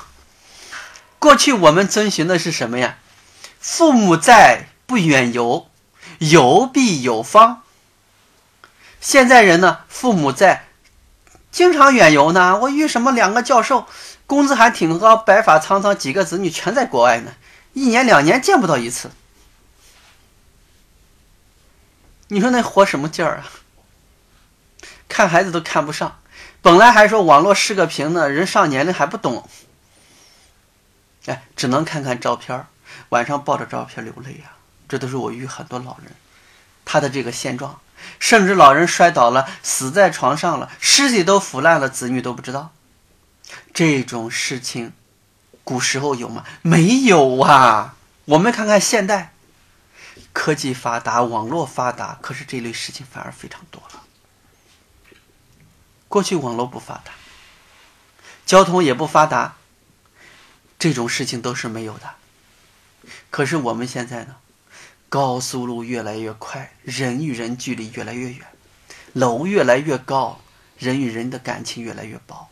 [1.19, 2.99] 过去我们遵循的是什么呀？
[3.59, 5.71] 父母在，不远游，
[6.19, 7.65] 游必有方。
[9.01, 10.67] 现在人呢，父母在，
[11.51, 12.59] 经常远游呢。
[12.59, 13.87] 我遇什么两个教授，
[14.27, 17.33] 工资还挺高，白发苍苍，几个子女全在国外呢，
[17.73, 19.11] 一年两年见不到一次。
[22.29, 23.49] 你说那活什么劲儿啊？
[25.09, 26.21] 看孩子都看不上，
[26.61, 29.49] 本来还说网络视个屏呢，人上年龄还不懂，
[31.25, 32.67] 哎，只能看看照片
[33.09, 34.53] 晚上抱着照片流泪呀。
[34.87, 36.13] 这都是我遇很多老人，
[36.85, 37.81] 他的这个现状，
[38.19, 42.73] 甚至老人摔倒了，死在床上了，尸体都腐烂了，子女都不知道。
[43.73, 44.93] 这种事情，
[45.65, 46.45] 古时候有吗？
[46.63, 47.97] 没有啊。
[48.27, 49.33] 我们看看现代。
[50.35, 54.03] 科技发达，网络发达，可是这类事情反而非常多了。
[56.07, 57.13] 过去网络不发达，
[58.47, 59.57] 交通也不发达，
[60.79, 62.15] 这种事情都是没有的。
[63.31, 64.37] 可是我们现在呢，
[65.09, 68.47] 高速路越来越快，人与人距离越来越远，
[69.13, 70.41] 楼越来越高，
[70.77, 72.49] 人与人的感情越来越薄。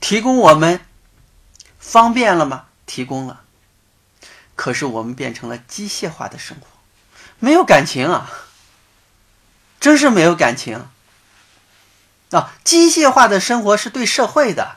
[0.00, 0.80] 提供我们
[1.78, 2.66] 方便了吗？
[2.86, 3.44] 提供了。
[4.54, 6.66] 可是我们变成了机械化的生活，
[7.38, 8.30] 没有感情啊！
[9.80, 10.88] 真是没有感情
[12.30, 12.52] 啊！
[12.62, 14.76] 机械化的生活是对社会的，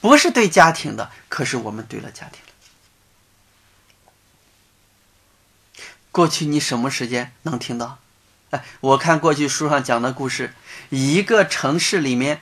[0.00, 1.10] 不是对家庭的。
[1.28, 2.43] 可是我们对了家庭。
[6.14, 7.98] 过去你什么时间能听到？
[8.50, 10.54] 哎，我看过去书上讲的故事，
[10.90, 12.40] 一个城市里面，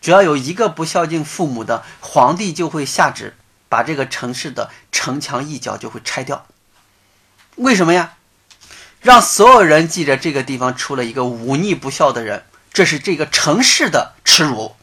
[0.00, 3.36] 只要有一个不孝敬父母的，皇帝就会下旨，
[3.68, 6.44] 把这个城市的城墙一角就会拆掉。
[7.54, 8.14] 为什么呀？
[9.00, 14.74] 让所有人记着这个地方出了一个忤逆不孝的人，这是这个城市的耻辱。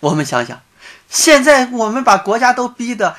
[0.00, 0.60] 我们想想，
[1.08, 3.16] 现在我们把国家都逼的，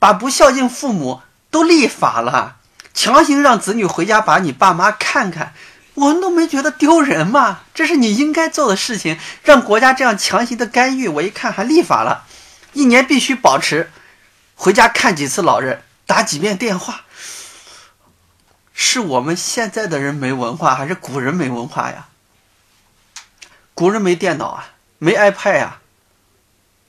[0.00, 1.22] 把不孝敬父母。
[1.56, 2.56] 都立法了，
[2.92, 5.54] 强行让子女回家把你爸妈看看，
[5.94, 7.60] 我们都没觉得丢人吗？
[7.72, 9.18] 这是你应该做的事情。
[9.42, 12.26] 让国家这样强行的干预，我一看还立法了，
[12.74, 13.90] 一年必须保持
[14.54, 17.04] 回家看几次老人，打几遍电话。
[18.74, 22.08] 是我们现在的人没文化，还是古人没文化呀？
[23.72, 25.78] 古人没电脑啊，没 iPad 呀。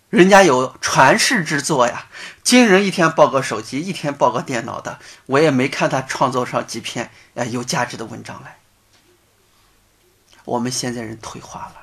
[0.10, 2.08] 人家有传世之作呀，
[2.42, 8.58] 今人一天抱个手机，一天抱个电脑的，我也没看他创作上几篇哎有价值的文章来。
[10.46, 11.76] 我们现在人退化了，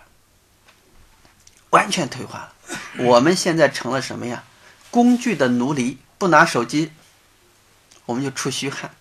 [1.68, 2.52] 完全退化了。
[2.96, 4.44] 我们现在成了什么呀？
[4.90, 6.92] 工具的奴隶，不拿手机，
[8.06, 8.94] 我们就出虚汗。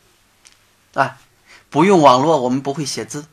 [0.95, 1.17] 啊，
[1.69, 3.27] 不用网络，我们不会写字。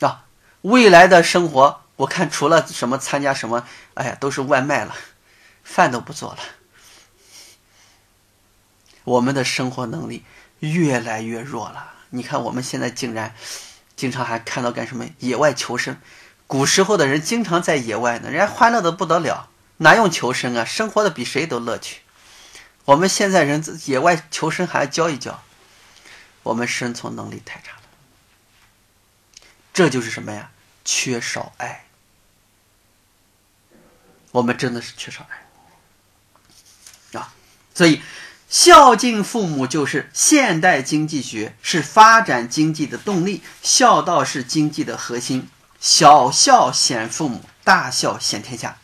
[0.00, 0.26] 啊，
[0.60, 1.85] 未来的生活。
[1.96, 4.94] 我看除了什么参加什么，哎呀，都是外卖了，
[5.64, 6.38] 饭都不做了。
[9.04, 10.24] 我们的生活能力
[10.58, 11.94] 越来越弱了。
[12.10, 13.34] 你看我们现在竟然
[13.96, 15.98] 经常还看到干什么野外求生。
[16.46, 20.64] 古时候的人经常在野外呢，人家欢乐的不得了，哪用求生啊？
[20.64, 22.02] 生活的比谁都乐趣。
[22.84, 25.42] 我们现在人野外求生还要教一教，
[26.42, 27.82] 我们生存能力太差了。
[29.72, 30.50] 这就是什么呀？
[30.84, 31.85] 缺少爱。
[34.36, 37.32] 我们真的是缺少爱啊！
[37.74, 38.02] 所以，
[38.50, 43.42] 孝敬父母就是现代经济学，是发展经济的动力。
[43.62, 45.48] 孝道是经济的核心。
[45.80, 48.76] 小孝显父母，大孝显天下。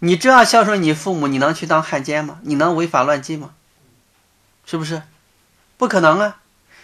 [0.00, 2.40] 你这样孝顺你父母，你能去当汉奸吗？
[2.42, 3.54] 你能违法乱纪吗？
[4.66, 5.04] 是不是？
[5.78, 6.42] 不可能啊！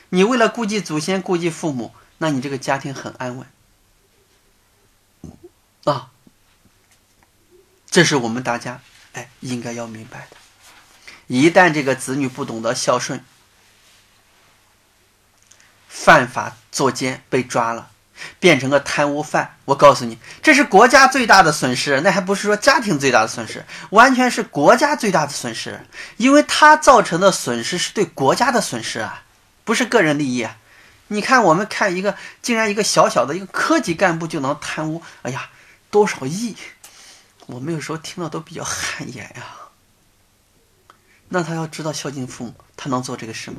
[0.09, 3.47] 你为了顾及祖先、顾及父母，那你这个家庭很安稳
[5.85, 6.09] 啊。
[7.95, 8.81] 这是我们大家
[9.13, 10.37] 哎应该要明白的。
[11.29, 13.25] 一旦这个子女不懂得孝顺，
[15.89, 17.93] 犯法作奸被抓了，
[18.41, 22.01] 变成个贪污犯，我告诉你，这是国家最大的损失。
[22.01, 25.87] 那还不是说家庭最大的损失，完全是国家最大的损失，
[26.17, 29.23] 因为他造成的损失是对国家的损失啊，
[29.63, 30.57] 不是个人利益啊。
[31.07, 35.49] 你看，我们看一个，竟然一个小小的一个科级干部就能贪污，哎呀，
[35.93, 36.57] 多少亿！
[37.47, 39.47] 我们有时候听到都比较 汗颜呀。
[41.29, 43.59] 那他要知道孝敬父母，他能做这个事吗？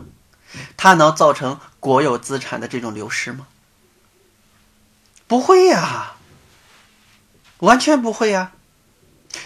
[0.78, 3.48] 他能造成国有资产的这种流失吗？
[5.28, 6.14] 不会呀，
[7.58, 8.54] 完全不会呀。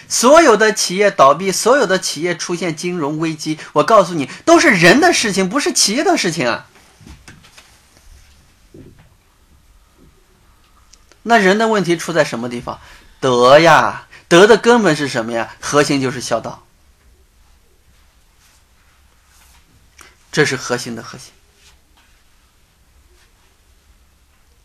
[0.08, 6.66] 所有的企业倒闭，所有的企业出现金融危机，我告诉你，都是人的事情，不是企业的事情啊。
[11.22, 12.78] 那人的问题出在什么地方？
[13.18, 14.06] 德呀。
[14.30, 15.56] 德的根本是什么呀？
[15.60, 16.64] 核心就是孝道，
[20.30, 21.32] 这是核心的核心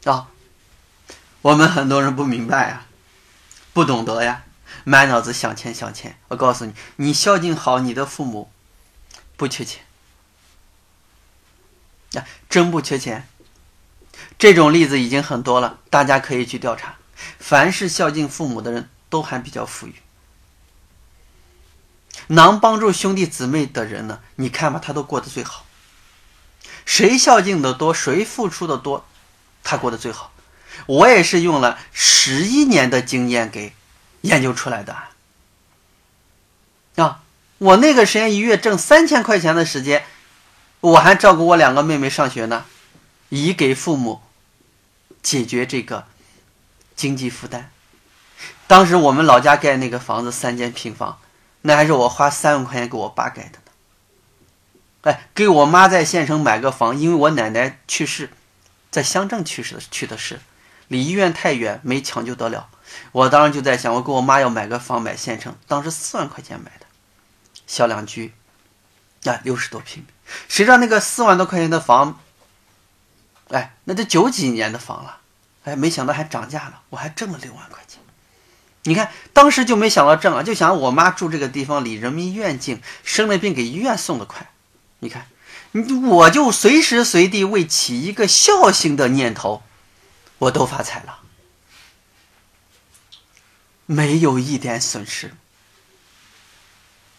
[0.04, 0.30] 啊！
[1.42, 2.86] 我们很多人不明白啊，
[3.74, 4.44] 不懂得呀，
[4.84, 6.20] 满脑子想钱想钱。
[6.28, 8.52] 我告诉你，你孝敬好你的父母，
[9.36, 9.84] 不缺钱
[12.14, 13.28] 啊，真不缺钱。
[14.38, 16.98] 这种例子已经很多了，大家可以去调查。
[17.40, 18.92] 凡是孝敬父母的人。
[19.10, 19.96] 都还比较富裕，
[22.28, 24.22] 能帮助兄弟姊妹的人呢？
[24.36, 25.66] 你看吧，他都过得最好。
[26.86, 29.06] 谁孝敬的多，谁付出的多，
[29.64, 30.32] 他过得最好。
[30.88, 33.74] 我也是用了十一年的经验给
[34.22, 34.96] 研究出来的。
[36.96, 37.24] 啊，
[37.58, 40.06] 我那个时间一月挣三千块钱的时间，
[40.82, 42.66] 我还照顾我两个妹妹上学呢，
[43.30, 44.22] 以给父母
[45.24, 46.06] 解决这个
[46.96, 47.72] 经济负担。
[48.68, 51.20] 当时我们老家盖那个房子三间平房，
[51.62, 53.72] 那还是我花三万块钱给我爸盖的呢。
[55.04, 58.32] 哎，给我妈在县城买个房，因为我奶奶去世，
[58.90, 60.42] 在乡镇去世的去的是，
[60.88, 62.70] 离医院太远，没抢救得了。
[63.12, 66.88] 我当时就在想，我给我妈要买个房，买县城，当时四万块钱买的，
[67.68, 68.34] 小两居，
[69.26, 70.10] 啊，六十多平米。
[70.48, 72.20] 谁知道那个四万多块钱的房，
[73.50, 75.20] 哎，那都九几年的房了，
[75.66, 78.00] 哎，没想到还涨价了，我还挣了六万块钱。
[78.88, 84.52] 你看，当时就没想到挣啊，就想我妈住这个地方离人民医院近，生了病给医院送的快。
[85.00, 85.28] 你看，
[85.72, 89.64] 你我就随时随地为起一个孝心的念头，
[90.38, 91.20] 我都发财了，
[93.88, 95.34] 没有一点损失。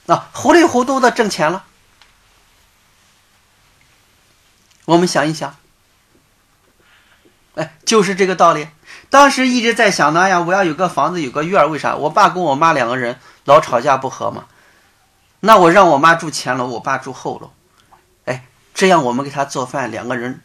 [0.07, 1.67] 啊，糊里糊涂的挣钱了。
[4.85, 5.57] 我们想一想，
[7.57, 8.68] 哎， 就是这个道理。
[9.11, 11.96] 当时一直在想呢，呀，我要有个房子，有个院儿，为啥？
[11.96, 14.46] 我爸跟我妈两个人老吵架不和嘛。
[15.40, 17.50] 那我让我妈住前楼，我爸住后楼，
[18.24, 20.40] 哎，这样我们给他做饭，两个人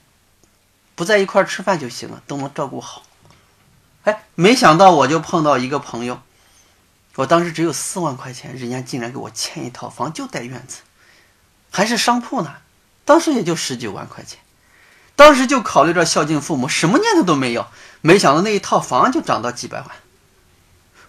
[0.96, 3.04] 不在一块儿吃饭就行了，都能照顾好。
[4.04, 6.20] 哎，没想到我就碰到一个朋友，
[7.16, 10.82] 我当时只有四万块钱，人家竟然给我签一套房，就带院子，
[11.72, 12.56] 还是商铺呢。
[13.06, 14.40] 当时也就十几万块钱，
[15.22, 17.68] 当时就考虑着孝敬父母，什么念头都没有。
[18.02, 19.88] 没想到那一套房就涨到几百万，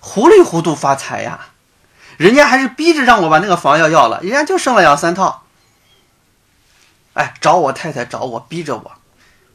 [0.01, 1.47] 糊里糊涂发财呀！
[2.19, 5.45] 人家还是逼着让我把那个房要要了，人家就剩了两三套。
[7.15, 8.93] 哎，找我太太找我，逼着我。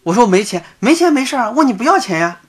[0.01, 2.39] 我说没钱，没钱没事儿，问你不要钱呀？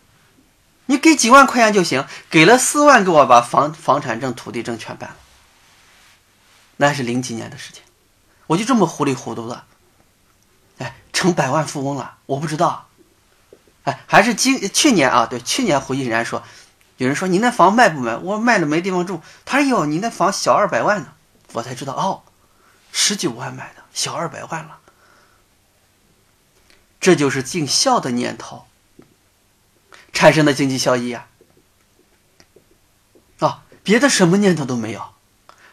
[0.86, 5.16] 你给几万块钱就行，给了四万给我把房房产证、土地证全办了。
[6.78, 7.82] 那是零几年的事情，
[8.46, 9.64] 我就这么糊里糊涂的，
[11.18, 12.86] 成百万富翁了，我不知道。
[13.82, 16.44] 哎还是今去年啊，对，去年回忆人家说，
[16.96, 18.16] 有人说你那房卖不卖？
[18.18, 19.20] 我卖了没地方住。
[19.44, 21.12] 他说哟，你那房小二百万呢，
[21.54, 22.22] 我才知道哦，
[22.92, 24.78] 十九万买的，小二百万了。
[27.00, 28.68] 这就是尽孝的念头
[30.12, 31.26] 产生的经济效益啊！
[33.40, 35.14] 啊，别的什么念头都没有，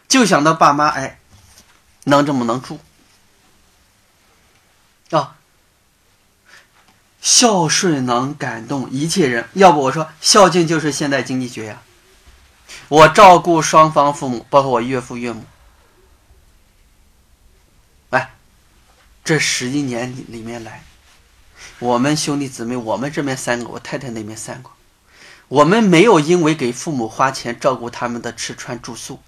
[0.08, 1.20] 就想到爸妈哎，
[2.02, 2.80] 能这么能住
[5.10, 5.35] 啊。
[7.26, 11.82] 孝顺能感动一切人，要不我说孝敬就是现代经济学呀。
[12.86, 15.42] 我照顾双方父母，包括我岳父岳母。
[18.10, 18.32] 哎，
[19.24, 20.84] 这十一年里面来，
[21.80, 24.70] 我们兄弟姊妹，我们这边三个，我太太那边三个，
[25.48, 29.18] 我们没有因为给父母花钱照顾他们的吃穿住宿，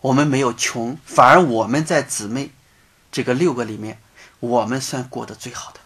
[0.00, 2.50] 我们没有穷，反而我们在姊妹
[3.12, 4.00] 这个六个里面。
[4.40, 5.80] 我们算过得最好的，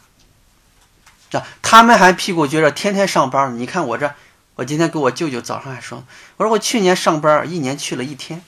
[1.30, 3.58] 这他们还屁股撅着，天天上班。
[3.58, 4.14] 你看我这，
[4.56, 6.04] 我今天给我舅舅早上还说，
[6.36, 8.44] 我说我去年上班一年去了一天，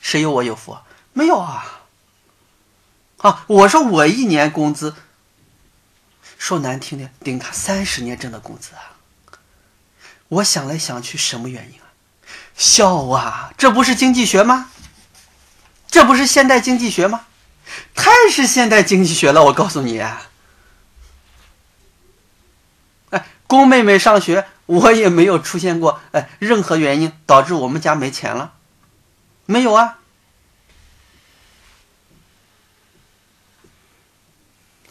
[0.00, 0.78] 谁有我有福？
[1.12, 1.82] 没有啊！
[3.18, 4.94] 啊，我说我一年工资，
[6.38, 8.96] 说难听点，顶他三十年挣的工资啊！
[10.28, 11.92] 我想来想去，什么原因啊？
[12.56, 13.52] 笑啊！
[13.58, 14.70] 这不是经济学吗？
[15.90, 17.26] 这不是现代经济学吗？
[17.94, 20.18] 太是现代经济学了，我告诉你，哎，
[23.46, 28.54] 宫妹妹上学，我也没有出现过哎任何原因导致我们家没钱了，
[29.46, 29.98] 没有啊。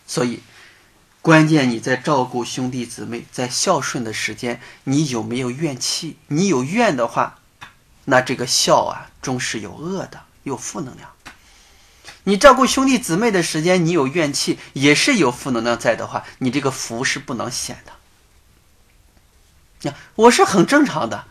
[0.09, 0.41] 所以，
[1.21, 6.17] 关键你在照顾兄弟姊妹，在孝顺的时间，你有没有怨气？
[6.27, 7.39] 你有怨的话，
[8.05, 11.11] 那这个孝啊，终是有恶的，有负能量。
[12.27, 17.93] 你照顾兄弟姊妹的时间，你有怨气，也是有负能量在的话，你这个福是不能显的。
[19.89, 21.23] 呀，我是很正常的，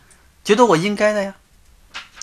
[0.43, 1.35] 觉得我应该的呀。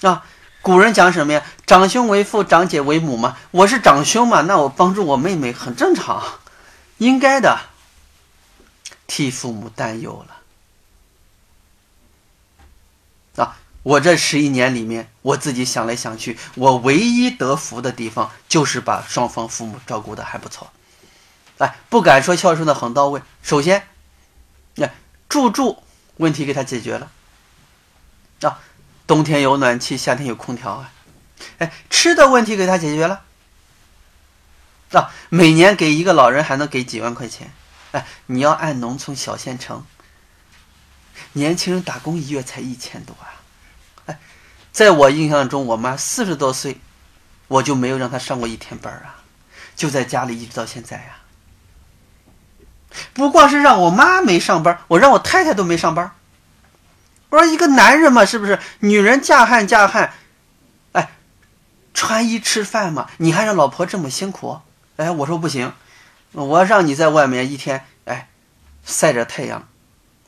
[0.02, 0.26] 啊，
[0.64, 1.46] 古人讲什么呀？
[1.68, 3.38] 长兄为父，长姐为母嘛。
[3.52, 6.40] 我是长兄嘛，那我帮助我妹妹很正常，
[6.98, 7.60] 应该的。
[9.06, 10.26] 替父母担忧
[13.36, 13.56] 了啊。
[13.84, 20.72] 我这十一年里面，我自己想来想去，我唯一得福的地方就是把双方父母照顾的还不错。
[21.58, 23.22] 哎，不敢说孝顺的很到位。
[23.42, 23.88] 首先，
[24.76, 24.90] 那
[25.28, 25.84] 住住
[26.18, 27.12] 问题给他解决了
[28.42, 28.60] 啊，
[29.06, 30.92] 冬天有暖气，夏天有空调啊。
[31.58, 33.24] 哎，吃的问题给他解决了
[34.94, 37.52] 啊，每年给一个老人还能给几万块钱。
[37.92, 39.86] 哎，你要按农村小县城，
[41.34, 43.33] 年轻人打工一月才一千多啊。
[44.74, 46.82] 在我印象中，我妈四十多岁，
[47.48, 49.22] 我就没有让她上过一天班啊，
[49.76, 51.20] 就在家里一直到现在呀。
[53.14, 56.12] 不光是让我妈没上班，我让我太太都没上班。
[57.30, 58.60] 我说一个男人嘛，是不是？
[58.80, 60.14] 女人嫁汉嫁汉，
[60.92, 61.12] 哎，
[61.94, 64.60] 穿衣吃饭嘛，你还让老婆这么辛苦？
[64.98, 65.74] 哎，我说不行，
[66.32, 68.28] 我让你在外面一天，哎，
[68.84, 69.68] 晒着太阳，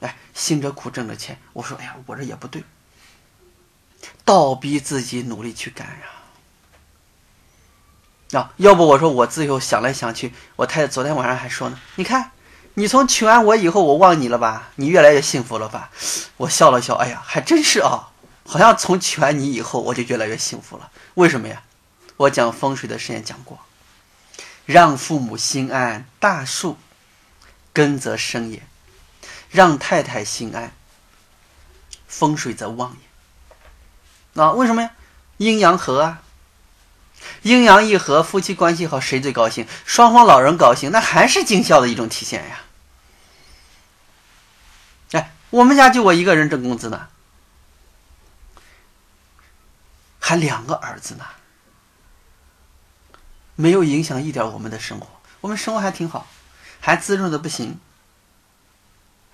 [0.02, 1.40] 哎，辛着苦挣着钱。
[1.54, 2.64] 我说，哎呀，我这也不对，
[4.24, 5.88] 倒逼自己努力去干
[8.32, 8.40] 呀。
[8.40, 12.32] 啊，要不我说我自由想来想去，我太太昨天晚上还说呢，你看。
[12.78, 14.68] 你从娶完我以后，我忘你了吧？
[14.76, 15.90] 你越来越幸福了吧？
[16.36, 18.12] 我笑了笑，哎呀，还真是啊，
[18.46, 20.92] 好像从娶完你以后，我就越来越幸福了。
[21.14, 21.64] 为什么呀？
[22.18, 23.60] 我讲风水的时间讲过，
[24.66, 26.76] 让父母心安，大树
[27.72, 28.60] 根则生也；
[29.50, 30.74] 让太太心安，
[32.08, 33.05] 风水则旺也。
[34.36, 34.92] 啊，为什么呀？
[35.38, 36.22] 阴阳合啊，
[37.42, 39.68] 阴阳一合，夫妻关系好，谁最高兴？
[39.86, 42.62] 双方老人高兴，那还是尽孝的一种体现呀。
[45.12, 47.08] 哎我们家就我一个人挣工资呢，
[50.20, 51.26] 还两个儿子呢，
[53.56, 55.08] 没有影响一点我们的生活，
[55.42, 56.28] 我们生活还挺好，
[56.82, 57.80] 还滋润的不行，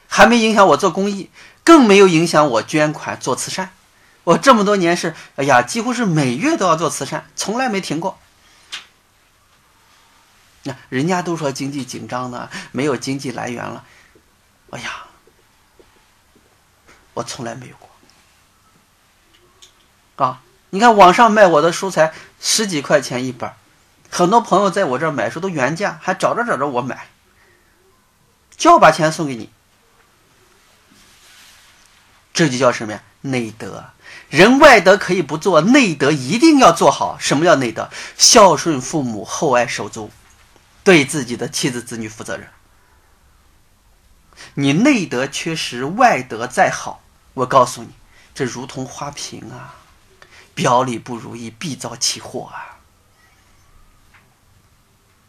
[0.07, 1.31] 还没影响我做公益，
[1.63, 3.73] 更没有影响我捐款做慈善。
[4.23, 8.19] 我这么多年是，哎呀，几乎是每月都要做慈善，从来没停过。
[10.63, 13.83] 那人家都说经济紧张呢，没有经济来源了，
[14.71, 15.05] 哎呀。
[17.13, 17.89] 我从来没有过，
[20.25, 20.41] 啊！
[20.69, 23.51] 你看网上卖我的书才十几块钱一本，
[24.09, 27.09] 很多朋友在我这买书都原价，还找着找着我买，
[28.55, 29.49] 就要把钱送给你。
[32.33, 33.01] 这就叫什么呀？
[33.21, 33.91] 内德。
[34.29, 37.17] 人外德可以不做，内德一定要做好。
[37.19, 37.89] 什么叫内德？
[38.17, 40.09] 孝顺父母，厚爱手足，
[40.83, 42.47] 对自己的妻子子女负责任。
[44.53, 47.03] 你内德缺失，外德再好，
[47.33, 47.89] 我告诉你，
[48.33, 49.75] 这如同花瓶啊，
[50.53, 52.79] 表里不如意，必遭其祸啊。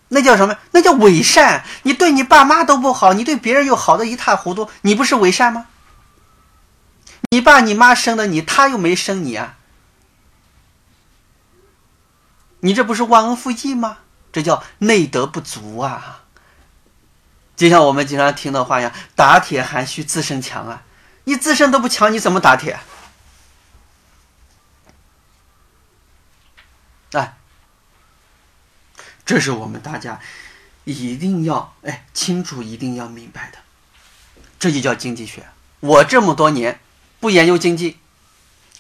[0.08, 0.56] 那叫什么？
[0.70, 1.64] 那叫伪善。
[1.82, 5.66] 你对你爸妈都不好，你对别人又好的一塌糊涂，你不是伪善吗？
[7.32, 9.56] 你爸你妈生的你，他又没生你啊，
[12.60, 14.00] 你这不是忘恩负义吗？
[14.30, 16.24] 这叫内德不足啊。
[17.56, 20.82] 就像我们经常听的话一样，“打铁还需自身强”啊！
[21.24, 22.78] 你自身都不强，你怎么打铁？
[27.12, 27.38] 哎，
[29.24, 30.20] 这是我们大家
[30.84, 33.58] 一定要哎清楚、一定要明白的。
[34.58, 35.48] 这就叫经济学。
[35.80, 36.78] 我这么多年
[37.22, 38.00] 不研究经济，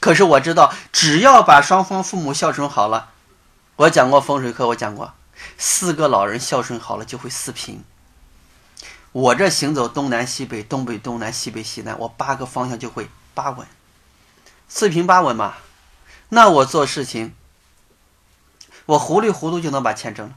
[0.00, 3.10] 可是我知道，只要把双方父母孝顺好了，
[3.76, 5.14] 我讲过风水课，我讲过，
[5.56, 7.84] 四个老人孝顺好了就会四平。
[9.12, 13.64] 我这行走东南西北，东北东南，西北西南，我八个方向就会八稳，
[14.68, 15.54] 四平八稳嘛。
[16.30, 17.36] 那我做事情，
[18.86, 20.28] 我糊里糊涂就能把钱挣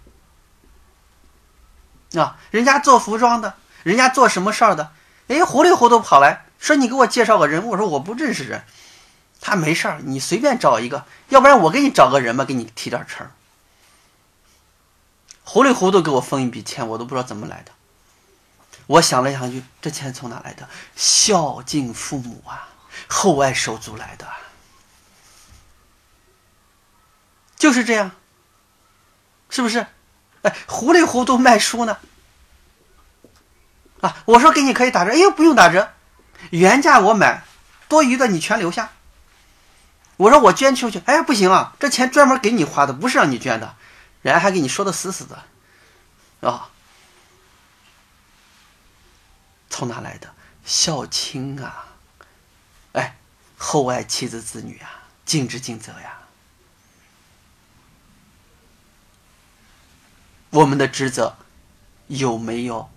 [2.14, 2.22] 了。
[2.22, 4.92] 啊，人家做服装的，人家做什么事儿的，
[5.28, 8.64] 哎，糊里糊涂跑来说你给我介绍个人，我说我不认识人，
[9.40, 13.30] 他没事儿，你随便找一个，要不然我给你找个人吧，给你提点成。
[15.44, 17.72] 糊里糊涂给我分一笔钱，我都不知道怎么来的。
[18.88, 20.68] 我想了想，去这钱从哪来的？
[20.96, 22.70] 孝敬父母啊，
[23.08, 24.28] 厚爱手足来的，
[27.58, 28.12] 就是这样，
[29.50, 29.86] 是不是？
[30.42, 31.98] 哎，糊里糊涂卖书呢？
[34.02, 35.94] 啊，我说给你可以打折，哎呦，不用打折，
[36.52, 37.44] 原价我买，
[37.88, 38.92] 多余的你全留下。
[40.18, 43.76] 我说我捐出去，哎，不行啊，这钱专门给你花的，不是让你捐的，
[44.22, 45.44] 人家还给你说的死死的，
[46.48, 46.70] 啊。
[49.70, 50.34] 从哪来的
[50.64, 51.88] 孝亲啊？
[52.94, 53.18] 哎，
[53.58, 56.20] 厚爱妻子子女啊，尽职尽责呀。
[60.52, 61.36] 我们的职责
[62.08, 62.90] 有没有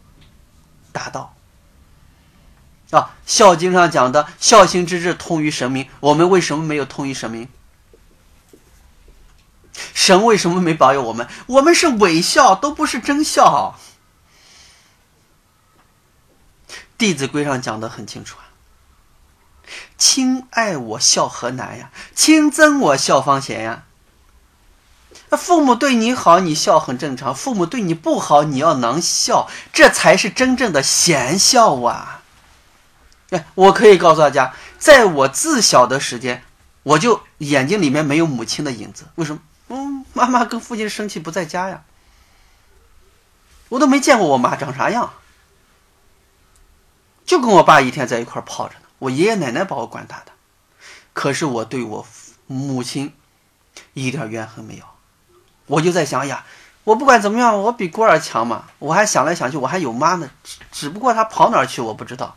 [0.92, 1.34] 达到？
[2.90, 7.48] 啊，《孝经》上讲的“孝心之志，通于神明”，我们为什么没有通于神明？
[9.94, 11.28] 神为什么没保佑我们？
[11.46, 13.78] 我们是伪孝，都不是真孝。
[16.96, 18.48] 《弟子规》上讲的很清楚啊
[19.98, 23.84] ，“亲爱我孝何难呀，亲憎我孝方贤呀。”
[25.30, 32.17] 那父母对你好，你孝很正常；父母对你不好，你要能孝，这才是真正的贤孝啊！
[33.30, 36.42] 哎，我可以告诉大家，在我自小的时间，
[36.82, 39.04] 我就眼睛里面没有母亲的影子。
[39.16, 39.40] 为什么？
[39.68, 41.82] 嗯，妈妈跟父亲生气不在家呀，
[43.68, 45.12] 我都没见过我妈长啥样。
[47.26, 48.86] 就跟我爸一天在一块泡着呢。
[49.00, 50.32] 我爷爷奶奶把我管大的，
[51.12, 52.06] 可是我对我
[52.46, 53.12] 母亲
[53.92, 54.84] 一点怨恨没有。
[55.66, 56.46] 我就在想呀，
[56.84, 58.64] 我不管怎么样，我比孤儿强嘛。
[58.78, 62.34] 我还想来想去，我还有妈呢，只只不过她跑哪儿去我不知道。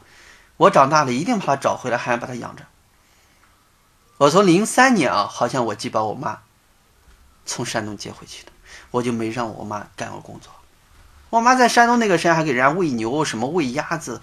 [0.62, 2.64] 我长大了一定把她找回来，还要把她养着。
[4.18, 6.42] 我从零三年啊，好像我既把我妈
[7.48, 8.52] 从山东接回去的，
[8.92, 10.54] 我就没让我妈干过工作。
[11.32, 14.22] 我妈在山东那个山还给人家喂牛，什么喂鸭子，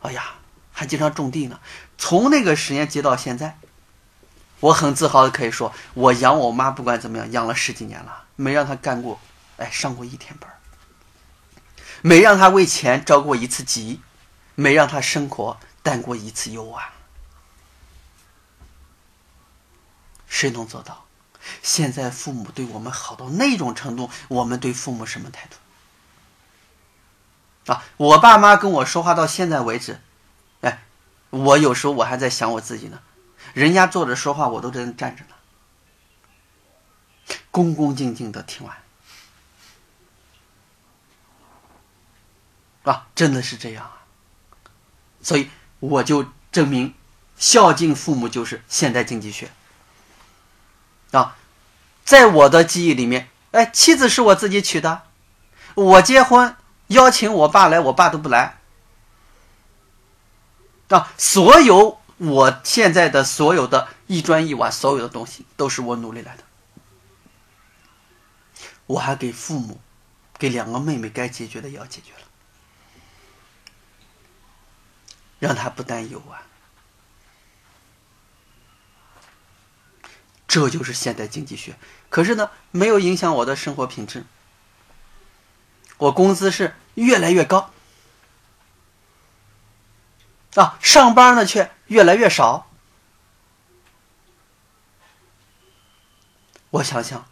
[0.00, 0.34] 哎呀，
[0.72, 1.60] 还经常种地呢。
[1.96, 3.56] 从那个时间接到现在，
[4.58, 9.20] 我很自豪的可以说，我养我妈不管怎么样，养了十几年了，没让她干过，
[9.58, 10.50] 哎，上过一天班
[12.02, 14.00] 没让她为钱着过一次急，
[14.56, 15.56] 没让她生活
[15.86, 16.92] 担过一次忧啊。
[20.26, 21.06] 谁能做到？
[21.62, 25.48] 现在父母对我们好到那种程度，我们对父母什么态
[27.64, 27.72] 度？
[27.72, 30.00] 啊，我爸妈跟我说话到现在为止，
[30.62, 30.82] 哎，
[31.30, 33.00] 我有时候我还在想我自己呢。
[33.54, 35.36] 人家坐着说话，我都在站着呢，
[37.52, 38.76] 恭恭敬敬的听完。
[42.82, 44.02] 啊，真的是这样啊。
[45.22, 45.48] 所以
[45.80, 46.94] 我就证明，
[47.36, 49.50] 孝敬父母就是现代经济学。
[51.12, 51.36] 啊，
[52.04, 55.02] 在我的记忆里面，哎，妻子是我自己娶的，
[55.74, 56.56] 我结婚。
[56.88, 58.58] 邀请我爸来，我爸都不来。
[60.88, 66.44] 啊，所有我现在的所有的一砖一瓦，所有的东西都是我努力来的。
[68.86, 69.80] 我还给父母，
[70.38, 72.20] 给两个妹妹该解决的也要解决了，
[75.38, 76.42] 让他不担忧啊。
[80.48, 81.76] 这就是现代经济学。
[82.08, 84.24] 可是呢，没有影响我的生活品质。
[85.98, 87.70] 我工资是越来越高，
[90.54, 92.70] 啊，上班呢却越来越少。
[96.70, 97.26] 我想想，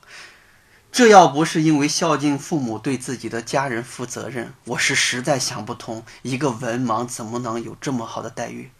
[0.94, 8.70] 这要不是因为孝敬父母、对自己的家人负责任，我是实在想不通，一个文盲怎么能有这么好的待遇？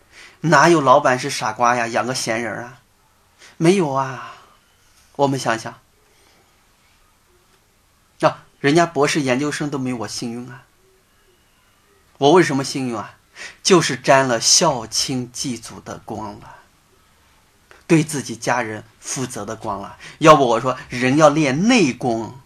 [0.42, 1.88] 哪有老板是傻瓜呀？
[1.88, 2.78] 养个闲人啊？
[3.56, 4.36] 没有啊！
[5.16, 5.72] 我们想想。
[5.72, 5.80] 啊
[8.60, 10.62] 人家博士研究生都没我幸运啊！
[12.18, 13.16] 我为什么幸运啊？
[13.60, 16.58] 就是沾了孝亲祭祖的光了，
[17.86, 19.96] 对自己家人负责的光了。
[20.18, 22.38] 要不我说，人要练内功，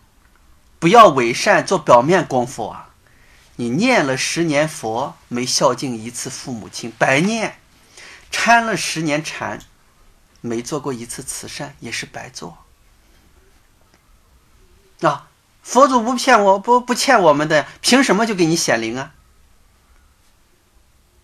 [0.78, 2.90] 不要伪善做表面功夫啊！
[3.56, 7.52] 你念了十年佛，没孝敬一次父母亲，白念；
[8.30, 9.60] 参了十年禅，
[10.40, 12.58] 没做过一次慈善，也是白做。
[15.00, 15.28] 啊！
[15.62, 19.12] 佛祖不骗我，不不欠我们的，凭什么就给你显灵啊？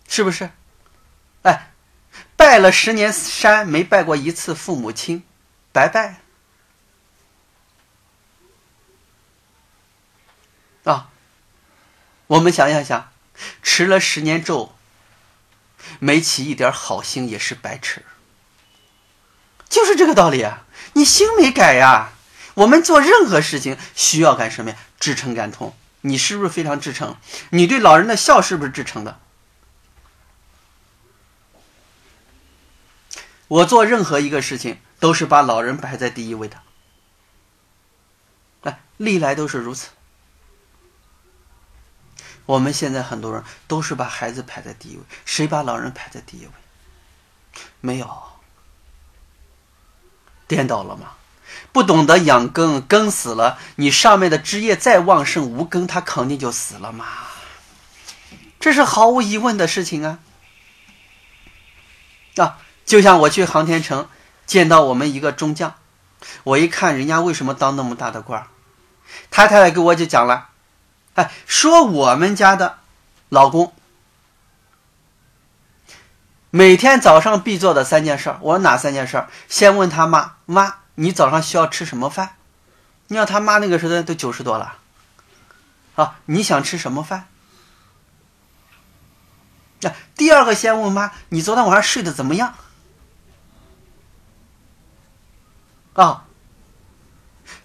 [0.07, 0.51] 是不是？
[2.37, 5.23] 拜了十年山，没拜过一次父母亲，
[5.71, 6.21] 白拜
[10.83, 11.09] 啊！
[12.27, 13.11] 我们想想想，
[13.63, 14.75] 持了十年咒，
[15.99, 18.03] 没起一点好心，也是白吃。
[19.69, 20.65] 就是这个道理啊！
[20.93, 22.11] 你心没改呀？
[22.55, 24.77] 我们做任何事情需要干什么呀？
[24.99, 25.75] 至诚感通。
[26.01, 27.17] 你是不是非常至诚？
[27.49, 29.19] 你对老人的孝是不是至诚的？
[33.47, 36.61] 我做任何一个事情都是把老人摆在第一位的，
[38.61, 39.89] 哎，历来都是如此。
[42.45, 46.51] 我们现在很多人都是把孩子排在第一位，谁把老人排在第一位？
[47.81, 48.23] 没有，
[50.47, 51.13] 颠倒了吗？
[51.71, 57.05] 不懂得养根，根死了，你上面的枝叶再旺盛，无根它肯定就死了嘛。
[58.59, 60.19] 这是毫无疑问的事情啊！
[62.37, 64.07] 啊，就像我去航天城
[64.45, 65.75] 见到我们一个中将，
[66.43, 68.47] 我一看人家为什么当那么大的官儿，
[69.31, 70.49] 他太太给我就讲了，
[71.15, 72.77] 哎，说我们家的
[73.29, 73.73] 老公
[76.49, 78.37] 每天早上必做的三件事儿。
[78.41, 79.29] 我说哪三件事儿？
[79.49, 80.75] 先问他妈妈。
[80.97, 82.37] 你早上需要吃什么饭？
[83.07, 84.77] 你要他妈那个时候都九十多了，
[85.95, 87.27] 啊，你想吃什么饭？
[89.81, 92.55] 那第二个先问妈，你昨天晚上睡得怎么样？
[95.95, 96.25] 啊，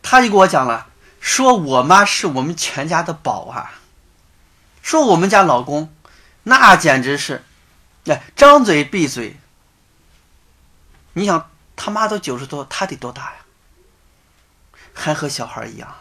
[0.03, 0.89] 他就给我讲了，
[1.21, 3.81] 说我妈是我们全家的宝啊，
[4.83, 5.95] 说我们家老公
[6.43, 7.45] 那简直是，
[8.07, 9.39] 哎，张嘴闭嘴，
[11.13, 11.49] 你想。
[11.83, 13.37] 他妈都九十多，他得多大呀？
[14.93, 15.97] 还和小孩一样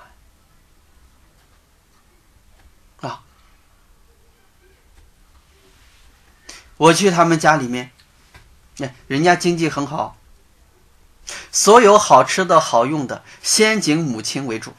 [2.99, 3.23] 啊！
[6.75, 7.93] 我去他们家里面，
[8.79, 10.17] 哎，人家经济很好，
[11.51, 14.73] 所有好吃的好用的，先敬母亲为主。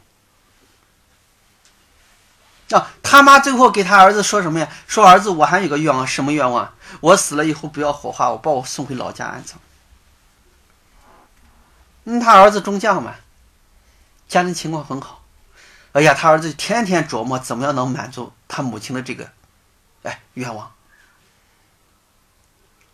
[2.70, 4.68] 啊，他妈最后给他儿子说什么呀？
[4.86, 6.72] 说儿子，我还有个愿望，什么愿望？
[7.00, 9.58] 我死了以后不要火化，我把我送回老家安葬。
[12.04, 13.16] 嗯，他儿子中将嘛，
[14.28, 15.22] 家庭情况很好。
[15.92, 19.32] 哎呀，他儿子天天琢磨怎么样能满足他母亲的这个，
[20.04, 20.72] 哎，愿望。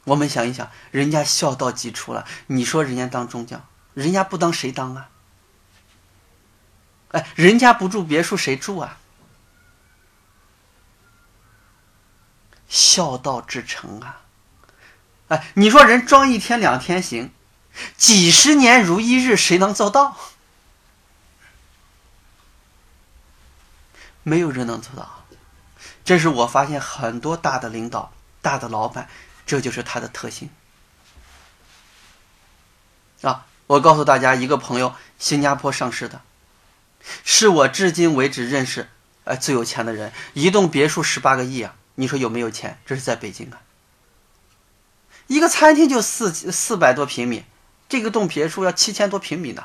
[0.07, 2.25] 我们想一想，人家孝道几出了？
[2.47, 5.11] 你说人家当中将，人家不当谁当啊？
[7.11, 8.99] 哎，人家不住别墅谁住啊？
[12.69, 14.23] 孝道之成啊！
[15.29, 17.33] 哎，你说人装一天两天行，
[17.97, 20.17] 几十年如一日，谁能做到？
[24.23, 25.25] 没有人能做到。
[26.05, 29.09] 这是我发现很多大的领导、大的老板。
[29.47, 30.51] 这就是它的特性
[33.23, 33.47] 啊！
[33.69, 36.21] 我告诉大家，一个朋友，新加坡上市的，
[37.25, 38.91] 是我至今为止认识
[39.25, 41.77] 哎最有钱的人，一栋别墅十八个亿啊！
[41.95, 42.79] 你说有没有钱？
[42.85, 43.63] 这是在北京啊，
[45.29, 47.45] 一个餐厅就四四百多平米，
[47.89, 49.65] 这个栋别墅要七千多平米呢。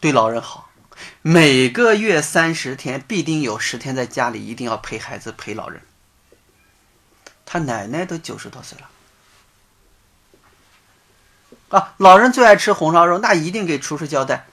[0.00, 0.70] 对老人好，
[1.22, 5.80] 每个月三十天，必定有十天在家里，一定要陪孩子陪老人。
[7.46, 8.76] 他奶奶都九十多岁
[11.70, 14.46] 了，啊，老人最爱吃红烧肉，那一定给厨师交代，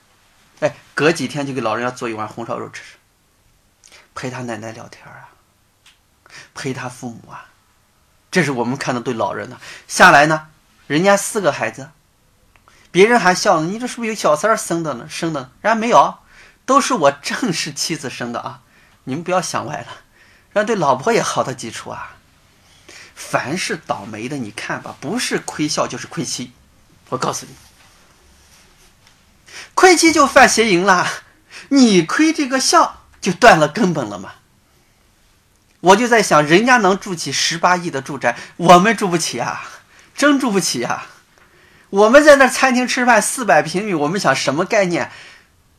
[0.60, 2.98] 哎，隔几天就给老人要做一碗红烧肉吃吃，
[4.14, 5.30] 陪他奶奶聊天啊，
[6.54, 7.50] 陪他父母啊，
[8.30, 9.58] 这是我们看到对老人的。
[9.88, 10.50] 下来呢，
[10.86, 11.90] 人家四个孩子，
[12.92, 15.10] 别人还笑呢，你这是不是有小三儿生的呢？
[15.10, 16.20] 生的，人家没有，
[16.66, 18.62] 都是我正式妻子生的啊！
[19.06, 19.88] 你们不要想歪了，
[20.54, 22.18] 人家对老婆也好的基础啊。
[23.16, 26.52] 凡是倒霉的，你看吧，不是亏孝就是亏妻。
[27.10, 27.54] 我告诉你，
[29.74, 31.08] 亏妻就犯邪淫啦，
[31.70, 34.34] 你亏这个孝就断了根本了嘛。
[35.80, 39.64] 我就在想，人家能住起十八亿的住宅，我们住不起啊，
[40.16, 41.08] 真住不起啊。
[41.90, 45.12] 我们在那餐厅吃饭，四百平米，我们想什么概念？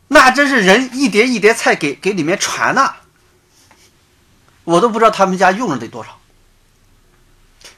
[0.09, 2.97] 那真是人一碟一碟菜给给里面传呐，
[4.65, 6.21] 我都不知道他们家用了得多少。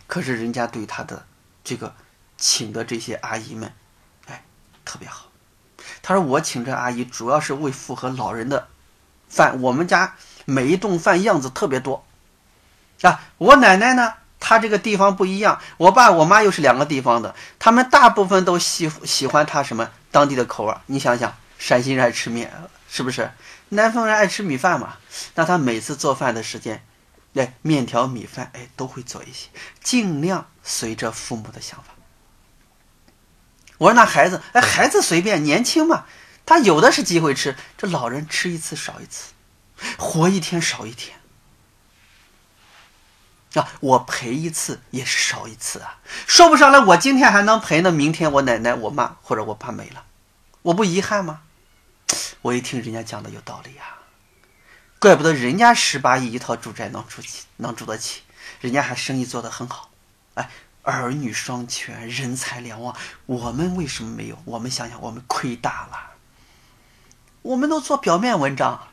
[0.07, 1.27] 可是人家对他的
[1.65, 1.95] 这个
[2.37, 3.73] 请的这些阿姨们，
[4.27, 4.45] 哎，
[4.85, 5.27] 特别好。
[6.03, 8.69] 他说我请这阿姨主要是为符合老人的
[9.29, 9.61] 饭。
[9.61, 12.05] 我们家每一顿饭样子特别多
[13.03, 13.21] 啊。
[13.39, 15.61] 我奶奶呢，她这个地方不一样。
[15.77, 20.75] 我爸我妈又是两个地方的，他们大部分都喜喜欢他什么当地的口味。
[20.87, 22.53] 你想想，陕西人爱吃面，
[22.89, 23.31] 是不是？
[23.71, 24.97] 南方人爱吃米饭嘛。
[25.35, 26.85] 那他每次做饭的时间。
[27.37, 29.49] 哎，面条、米饭，哎，都会做一些，
[29.83, 31.95] 尽量随着父母的想法。
[33.79, 36.07] 我说那孩子，哎，孩子随便，年轻嘛，
[36.47, 37.55] 他有的是机会吃。
[37.77, 39.33] 这老人吃一次少一次，
[39.99, 41.19] 活一天少一天。
[43.55, 45.99] 啊，我陪一次也是少一次啊。
[46.27, 50.05] 说不上来，我今天还能陪呢，明天我奶奶、我妈或者我爸没了，
[50.63, 51.43] 我不遗憾吗？
[52.41, 53.96] 我一听人家讲的有道理呀。
[54.99, 58.23] 怪不得人家十八亿一套住宅能住起，能住得起，
[58.61, 59.91] 人家还生意做得很好，
[60.35, 60.49] 哎，
[60.83, 62.97] 儿女双全，人财两旺。
[63.27, 64.39] 我们为什么没有？
[64.47, 65.99] 我们想想，我们亏大了。
[67.43, 68.89] 我们都做表面文章，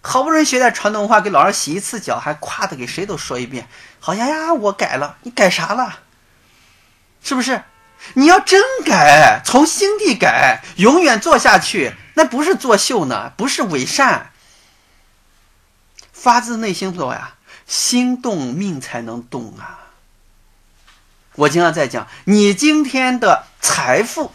[0.00, 3.68] 好不容易学点传统文化，给老人洗一次脚，还夸的给谁都说一遍，
[4.00, 6.00] 好像呀，我改了，你改啥了？
[7.22, 7.62] 是不是？
[8.14, 14.30] 你要真改，从心底改，永远做下去，那不是作秀呢，不是伪善。
[16.20, 19.86] 发自内心说呀，心动命才能动啊！
[21.36, 24.32] 我经常在讲，你今天的财富，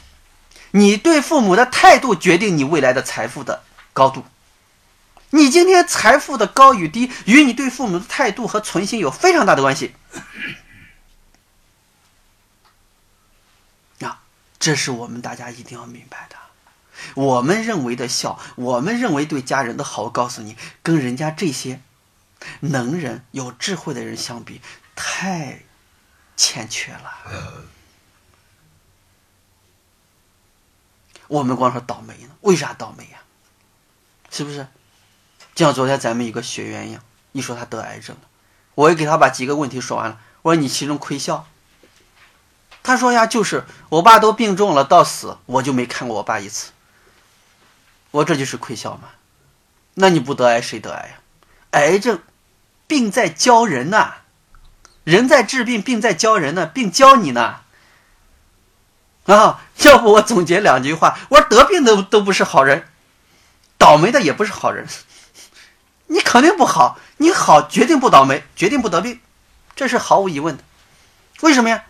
[0.71, 4.25] 你对父母的态度决定你未来的财富的高度。
[5.31, 9.93] 你今天财富的高与低，与你对父母的态度和存心有非常大的关系。
[13.99, 14.21] 啊，
[14.57, 16.38] 这是我们大家一定要明白的。
[17.16, 21.82] 我们认为的孝，我们认为对家人的好，我告诉你，跟人家这些
[22.60, 24.62] 能人、有智慧的人相比，
[24.95, 25.64] 太
[26.36, 27.14] 欠缺了。
[31.28, 33.20] 我们光说倒霉呢，为啥倒霉呀？
[34.30, 34.68] 是不是？
[35.56, 38.22] 就像昨天咱们一个学员一样，一说他得癌症了，
[38.76, 40.20] 我也给他把几个问题说完了。
[40.41, 41.47] 我说你其中亏孝？
[42.82, 46.72] 他说呀，就是我爸都病重了，到死我就没看过我爸一次。
[48.14, 49.09] 我这就是亏孝嘛？
[49.95, 51.16] 那你不得癌谁得癌呀？
[51.72, 52.22] 癌症
[52.86, 54.14] 病在教人呐，
[55.03, 57.61] 人在治病，病在教人呢，病教你呢。
[59.26, 62.88] 啊，要不我总结两句话，我说得病的都不是好人，
[63.80, 64.88] 倒霉的也不是好人。
[66.07, 69.20] 你肯定不好，你好决定不倒霉，决定不得病，
[69.76, 70.64] 这是毫无疑问的。
[71.41, 71.86] 为什么呀？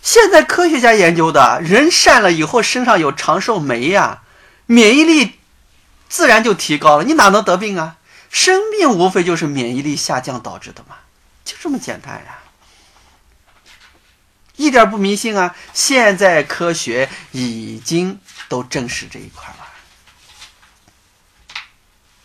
[0.00, 4.22] 现在科学家研究的人善了以后身上有长寿酶呀，
[4.66, 5.38] 免疫力
[6.08, 7.96] 自然就提高了，你哪能得病啊？
[8.30, 10.96] 生病无非就是免疫力下降导致的嘛，
[11.44, 12.38] 就这么简单呀，
[14.56, 15.54] 一点不迷信啊！
[15.72, 19.56] 现在科学已经都证实这一块了。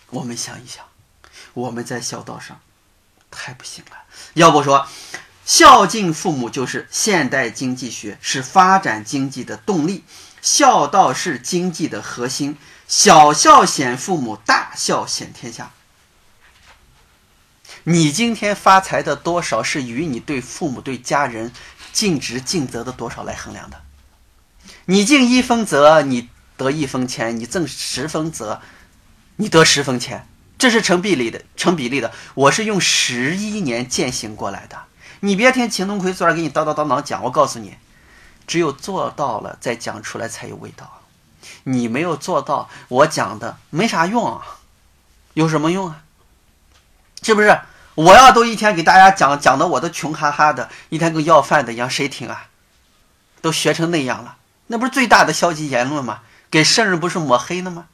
[0.09, 0.83] 我们想一想，
[1.53, 2.59] 我们在孝道上
[3.29, 3.97] 太不行了。
[4.33, 4.87] 要不说，
[5.45, 10.03] 孝敬父母就是现代经济学，是发展经济的动力。
[10.41, 15.71] 孝道是经济的核心，小孝显父母，大孝显天下。
[17.83, 21.51] 你今天发财的多少是与你对父母、对家人
[21.91, 23.81] 尽职尽责的多少来衡量的。
[24.85, 28.61] 你尽一分责，你得一分钱；你挣十分责，
[29.37, 30.27] 你得十分钱。
[30.57, 32.11] 这是成比例的，成比例的。
[32.33, 34.77] 我是用十一年践行过来的。
[35.21, 37.77] 你别听秦东奎坐这给你叨叨叨叨讲，我告诉你，
[38.49, 41.01] 只有做到了再讲出来才有味道。
[41.65, 44.41] 你没有做到，我讲的没啥用啊，
[45.35, 46.01] 有什么用啊？
[47.21, 47.61] 是不是？
[47.93, 52.47] 我要都一天给大家讲讲的，我都穷哈哈的，一天跟要饭的一样，谁听啊？
[53.39, 56.21] 都学成那样了，那不是最大的消极言论吗？
[56.49, 57.85] 给圣人不是抹黑了吗？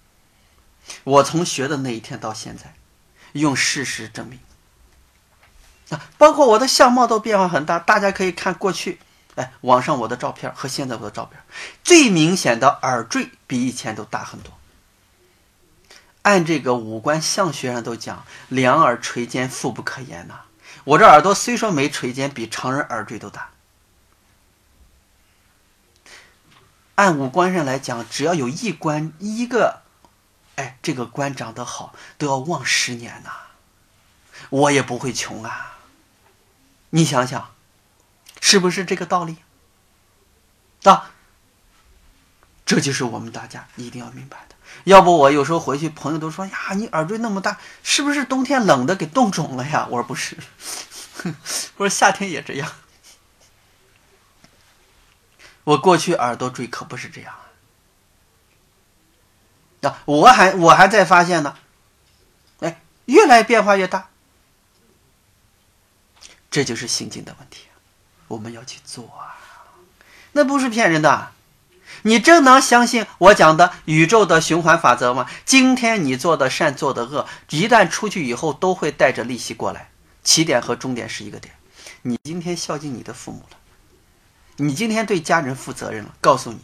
[1.03, 2.75] 我从学的那一天到现在，
[3.33, 4.39] 用事实证明
[5.89, 8.99] 啊，包括我的相貌都变化很大，大家可以看过去，
[9.35, 11.41] 哎，网上我的照片和现在我的照片，
[11.83, 14.51] 最明显的耳坠比以前都大很多。
[16.21, 20.41] 按这个五官相学上都讲，两耳垂肩，富不可言呐。
[20.83, 23.49] 我这耳朵虽说没垂肩，比常人耳坠都大。
[26.95, 29.81] 按五官上来讲，只要有一官一个，
[30.55, 33.31] 哎，这个官长得好，都要旺十年呐。
[34.49, 35.79] 我也不会穷啊。
[36.91, 37.54] 你想想，
[38.47, 39.37] 是不是这个道理？
[40.83, 41.09] 啊，
[42.63, 44.55] 这就是我们大家一定要明白的。
[44.83, 49.87] 要不我有时候回去，朋友都说呀，你耳坠那么大，是不是冬天冷的给冻肿了呀？
[49.89, 50.37] 我说不是，
[51.77, 52.71] 我说夏天也这样。
[55.63, 57.33] 我过去耳朵坠可不是这样
[59.81, 61.57] 啊，我还我还在发现呢，
[62.59, 64.09] 哎，越来变化越大，
[66.51, 67.64] 这就是心境的问题，
[68.27, 69.37] 我们要去做啊，
[70.33, 71.31] 那不是骗人的。
[72.01, 75.27] 你真能相信我讲的宇宙的循环法则吗？
[75.45, 79.89] 今天你做的善，做的恶，一旦出去以后，都会带着利息过来。
[80.23, 81.53] 起点和终点是一个点。
[82.01, 83.57] 你今天孝敬你的父母了，
[84.57, 86.13] 你今天对家人负责任了。
[86.19, 86.59] 告诉你，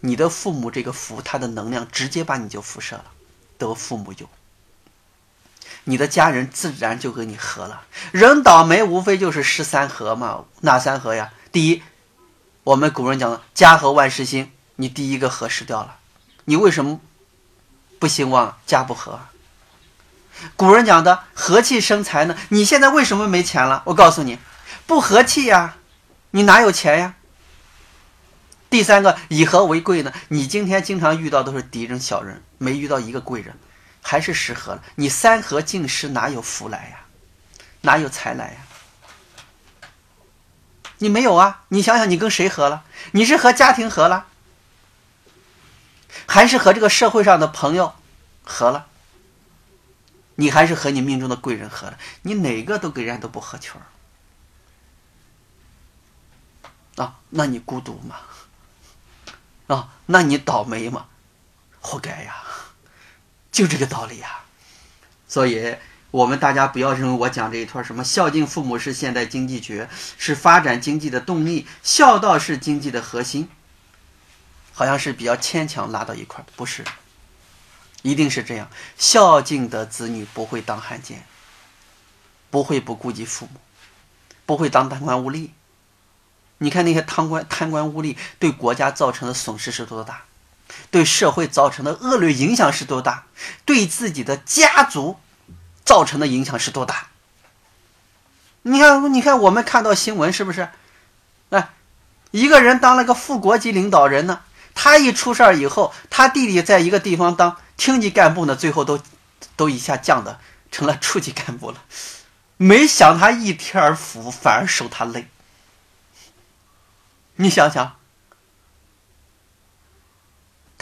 [0.00, 3.06] 你的父母这个福，他的能量直接把你就辐射了，
[3.56, 4.28] 得父母有，
[5.84, 7.82] 你的家人自然就跟你和了。
[8.12, 11.32] 人倒霉无非就是失三合嘛，哪三合呀？
[11.52, 11.82] 第一，
[12.64, 14.50] 我们古人讲的家和万事兴。
[14.76, 15.98] 你第一个和失掉了，
[16.46, 16.98] 你为什么
[18.00, 19.20] 不兴旺家不和？
[20.56, 22.36] 古人讲的和气生财呢？
[22.48, 23.84] 你现在为什么没钱了？
[23.86, 24.36] 我告诉你，
[24.84, 25.76] 不和气呀，
[26.32, 27.14] 你哪有钱呀？
[28.68, 30.12] 第三个以和为贵呢？
[30.26, 33.56] 你今天经常遇到都是敌人小人，没遇到一个贵人，
[34.06, 34.84] 还是失和了。
[34.96, 37.00] 你三合尽失，哪有福来呀？
[37.80, 38.60] 哪有财来呀？
[40.98, 41.64] 你没有啊？
[41.68, 42.84] 你想想，你跟谁合了？
[43.12, 44.26] 你是和家庭合了？
[46.26, 47.94] 还是和这个社会上的朋友
[48.44, 48.86] 合了，
[50.34, 53.80] 你还是和你命中的贵人合了，你哪个都跟人家都不合群
[56.96, 57.16] 啊？
[57.30, 58.16] 那你孤独吗？
[59.66, 59.88] 啊？
[60.06, 61.06] 那你倒霉吗？
[61.80, 62.44] 活该呀！
[63.54, 64.40] 就这个道理呀。
[65.28, 65.76] 所以，
[66.10, 69.88] 我们大家不要认为我讲这一串什么孝敬父母是现代经济学，
[70.18, 73.48] 是发展经济的动力，孝道是经济的核心。
[74.72, 76.84] 好像是比较牵强拉到一块，不是，
[78.02, 78.68] 一定是这样。
[78.98, 81.24] 孝敬的子女不会当汉奸，
[82.50, 83.60] 不会不顾及父母，
[84.44, 85.50] 不会当贪官污吏。
[86.58, 90.24] 你看那些贪官贪官污吏对国家造成的损失是多大，
[90.90, 93.24] 对社会造成的恶劣影响是多大，
[93.64, 95.18] 对自己的家族
[95.84, 97.08] 造成的影响是多大？
[98.62, 100.68] 你看，你看，我们看到新闻是不是？
[101.50, 101.70] 哎，
[102.30, 104.40] 一个人当了个副国级领导人呢？
[104.74, 109.00] 他一出事儿以后，他弟弟在一个地方当厅级干部呢，最后都
[109.54, 110.40] 都一下降的
[110.72, 111.82] 成了处级干部了。
[112.56, 115.28] 没享他一天福，反而受他累。
[117.36, 117.96] 你想想，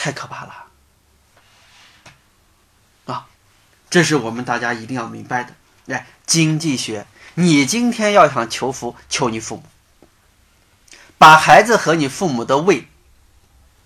[0.03, 0.67] 太可怕了
[3.07, 3.29] 啊！
[3.89, 5.55] 这是我们大家一定要明白的。
[5.95, 9.63] 哎，经济学，你今天要想求福，求你父母，
[11.19, 12.89] 把孩子和你父母的位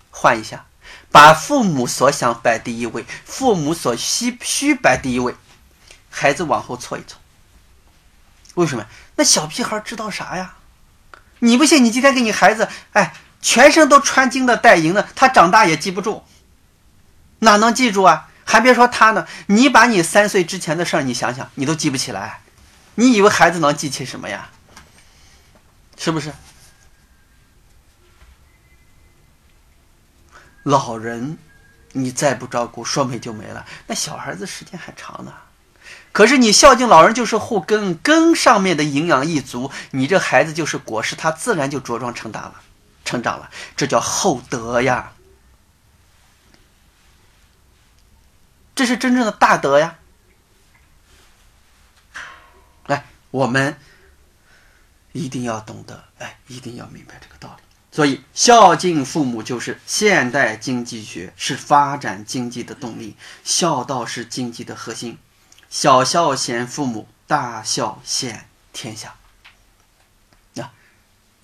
[0.09, 0.65] 换一下，
[1.11, 5.35] 把父母所想摆第一位，父母所需需摆第一位，
[6.09, 7.19] 孩子往后错一错。
[8.55, 8.87] 为什么？
[9.17, 10.55] 那小屁孩知道啥呀？
[11.37, 11.85] 你不信？
[11.85, 16.23] 你今天给你孩子，哎，全身都穿金的、戴银的，他长大也记不住，
[17.39, 18.29] 哪能记住啊？
[18.43, 22.41] 还别说他呢，你把你三岁之前的事儿，你想想，你都记不起来，
[22.95, 24.49] 你以为孩子能记起什么呀？
[25.97, 26.31] 是不是？
[30.63, 31.37] 老人，
[31.93, 33.65] 你再不照顾，说没就没了。
[33.87, 35.33] 那小孩子时间还长呢。
[36.11, 42.55] 可是你孝敬老人就是护根，根上面的营养一足，你这孩子就是果实，他自然就茁壮成大了，
[43.07, 45.13] 成长了，这叫厚德呀，
[48.75, 49.97] 这是真正的大德呀。
[52.87, 53.79] 来，我们
[55.13, 57.63] 一定要懂得，哎，一定要明白这个道理。
[57.95, 65.17] 所以，孝敬父母就是现代经济学，是发展经济的动力，孝道是经济的核心。
[65.69, 69.15] 小孝贤父母，大孝显天下。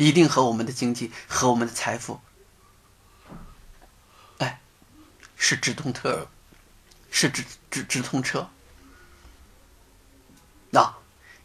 [0.04, 2.20] 一定和我们的经济和我们的财富，
[4.40, 4.60] 哎，
[5.36, 6.28] 是直通车，
[7.10, 8.50] 是直直直通车。
[10.72, 10.96] 那，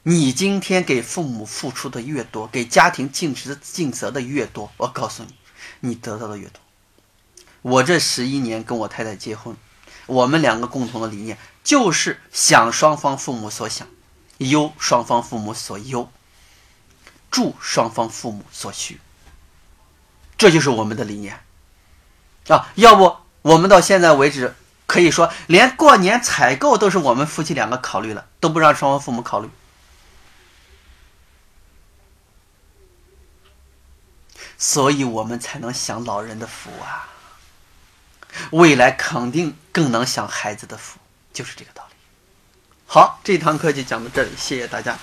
[0.03, 5.35] 你今天给父母付出的越多，给家庭尽职尽责的越多，我告诉你，
[5.81, 6.61] 你得到的越多。
[7.63, 9.57] 我这十一年跟我太太结婚。
[10.07, 13.87] 我们两个共同的理念就是想双方父母所想，
[14.39, 16.11] 忧双方父母所忧，
[17.31, 19.01] 助双方父母所需。
[20.37, 21.41] 这就是我们的理念
[22.49, 22.71] 啊！
[22.77, 24.55] 要不我们到现在为止
[24.87, 29.51] 可以说连过年采购都是我们夫妻两个考虑了，都不让双方父母考虑，
[34.57, 37.09] 所以我们才能享老人的福啊！
[38.53, 41.01] 未来肯定更能享孩子的福，
[41.33, 41.97] 就是这个道理。
[42.87, 44.97] 好，这堂课就讲到这里，谢谢大家。